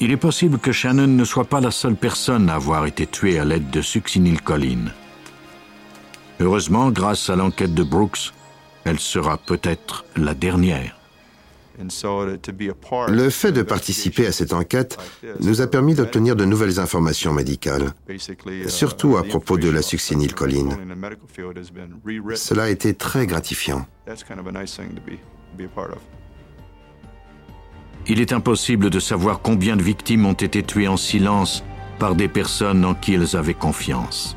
Il 0.02 0.10
est 0.10 0.16
possible 0.16 0.58
que 0.58 0.72
Shannon 0.72 1.06
ne 1.06 1.24
soit 1.24 1.44
pas 1.44 1.60
la 1.60 1.70
seule 1.70 1.94
personne 1.94 2.50
à 2.50 2.56
avoir 2.56 2.86
été 2.86 3.06
tuée 3.06 3.38
à 3.38 3.44
l'aide 3.44 3.70
de 3.70 3.80
succinylcholine. 3.80 4.90
Heureusement, 6.40 6.90
grâce 6.90 7.30
à 7.30 7.36
l'enquête 7.36 7.72
de 7.72 7.84
Brooks, 7.84 8.32
elle 8.82 8.98
sera 8.98 9.38
peut-être 9.38 10.04
la 10.16 10.34
dernière. 10.34 10.98
Le 11.78 13.30
fait 13.30 13.52
de 13.52 13.62
participer 13.62 14.26
à 14.26 14.32
cette 14.32 14.52
enquête 14.52 14.98
nous 15.38 15.60
a 15.60 15.68
permis 15.68 15.94
d'obtenir 15.94 16.34
de 16.34 16.44
nouvelles 16.44 16.80
informations 16.80 17.32
médicales, 17.32 17.92
surtout 18.66 19.16
à 19.18 19.22
propos 19.22 19.56
de 19.56 19.70
la 19.70 19.82
succinylcholine. 19.82 20.76
Cela 22.34 22.64
a 22.64 22.68
été 22.70 22.94
très 22.94 23.28
gratifiant. 23.28 23.86
Il 28.08 28.20
est 28.20 28.32
impossible 28.32 28.90
de 28.90 28.98
savoir 28.98 29.40
combien 29.40 29.76
de 29.76 29.82
victimes 29.82 30.26
ont 30.26 30.32
été 30.32 30.62
tuées 30.62 30.88
en 30.88 30.96
silence 30.96 31.64
par 31.98 32.16
des 32.16 32.28
personnes 32.28 32.84
en 32.84 32.94
qui 32.94 33.14
elles 33.14 33.36
avaient 33.36 33.54
confiance. 33.54 34.36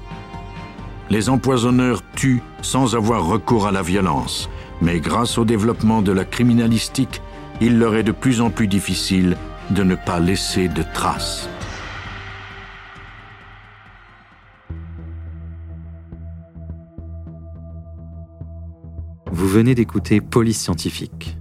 Les 1.10 1.30
empoisonneurs 1.30 2.02
tuent 2.16 2.44
sans 2.62 2.96
avoir 2.96 3.26
recours 3.26 3.68
à 3.68 3.72
la 3.72 3.82
violence, 3.82 4.50
mais 4.82 5.00
grâce 5.00 5.38
au 5.38 5.46
développement 5.46 6.02
de 6.02 6.12
la 6.12 6.26
criminalistique, 6.26 7.22
il 7.62 7.80
leur 7.80 7.96
est 7.96 8.04
de 8.04 8.12
plus 8.12 8.42
en 8.42 8.50
plus 8.50 8.68
difficile 8.68 9.38
de 9.72 9.84
ne 9.84 9.96
pas 9.96 10.20
laisser 10.20 10.68
de 10.68 10.84
traces. 10.94 11.50
Vous 19.32 19.48
venez 19.48 19.76
d'écouter 19.76 20.22
Police 20.22 20.62
Scientifique. 20.62 21.38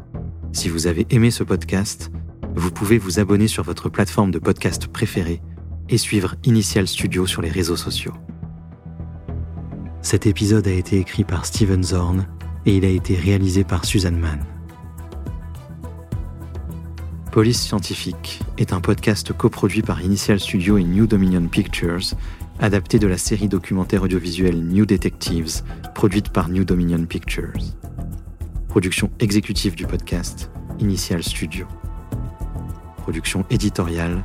Si 0.52 0.68
vous 0.68 0.86
avez 0.86 1.06
aimé 1.10 1.30
ce 1.30 1.42
podcast, 1.42 2.10
vous 2.54 2.70
pouvez 2.70 2.98
vous 2.98 3.18
abonner 3.18 3.48
sur 3.48 3.64
votre 3.64 3.88
plateforme 3.88 4.30
de 4.30 4.38
podcast 4.38 4.86
préférée 4.86 5.42
et 5.88 5.98
suivre 5.98 6.36
Initial 6.44 6.86
Studio 6.86 7.26
sur 7.26 7.42
les 7.42 7.50
réseaux 7.50 7.76
sociaux. 7.76 8.14
Cet 10.02 10.26
épisode 10.26 10.66
a 10.68 10.72
été 10.72 10.98
écrit 10.98 11.24
par 11.24 11.46
Steven 11.46 11.82
Zorn 11.82 12.26
et 12.66 12.76
il 12.76 12.84
a 12.84 12.88
été 12.88 13.16
réalisé 13.16 13.64
par 13.64 13.84
Suzanne 13.84 14.18
Mann. 14.18 14.44
Police 17.32 17.60
Scientifique 17.60 18.40
est 18.58 18.72
un 18.72 18.80
podcast 18.80 19.32
coproduit 19.32 19.82
par 19.82 20.02
Initial 20.02 20.38
Studio 20.38 20.78
et 20.78 20.84
New 20.84 21.08
Dominion 21.08 21.48
Pictures, 21.48 22.14
adapté 22.60 23.00
de 23.00 23.08
la 23.08 23.18
série 23.18 23.48
documentaire 23.48 24.04
audiovisuelle 24.04 24.64
New 24.64 24.86
Detectives, 24.86 25.62
produite 25.94 26.28
par 26.28 26.48
New 26.48 26.64
Dominion 26.64 27.04
Pictures. 27.06 27.74
Production 28.68 29.10
exécutive 29.18 29.74
du 29.74 29.86
podcast, 29.86 30.50
Initial 30.78 31.24
Studio. 31.24 31.66
Production 33.04 33.44
éditoriale, 33.50 34.24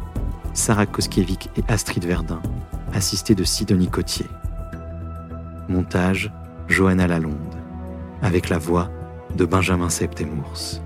Sarah 0.54 0.86
Koskiewicz 0.86 1.50
et 1.58 1.64
Astrid 1.68 2.06
Verdun, 2.06 2.42
assistée 2.94 3.36
de 3.36 3.44
Sidonie 3.44 3.90
Cotier. 3.90 4.26
Montage, 5.68 6.32
Johanna 6.70 7.06
Lalonde, 7.06 7.58
avec 8.22 8.48
la 8.48 8.58
voix 8.58 8.90
de 9.36 9.44
Benjamin 9.44 9.90
Septemours. 9.90 10.80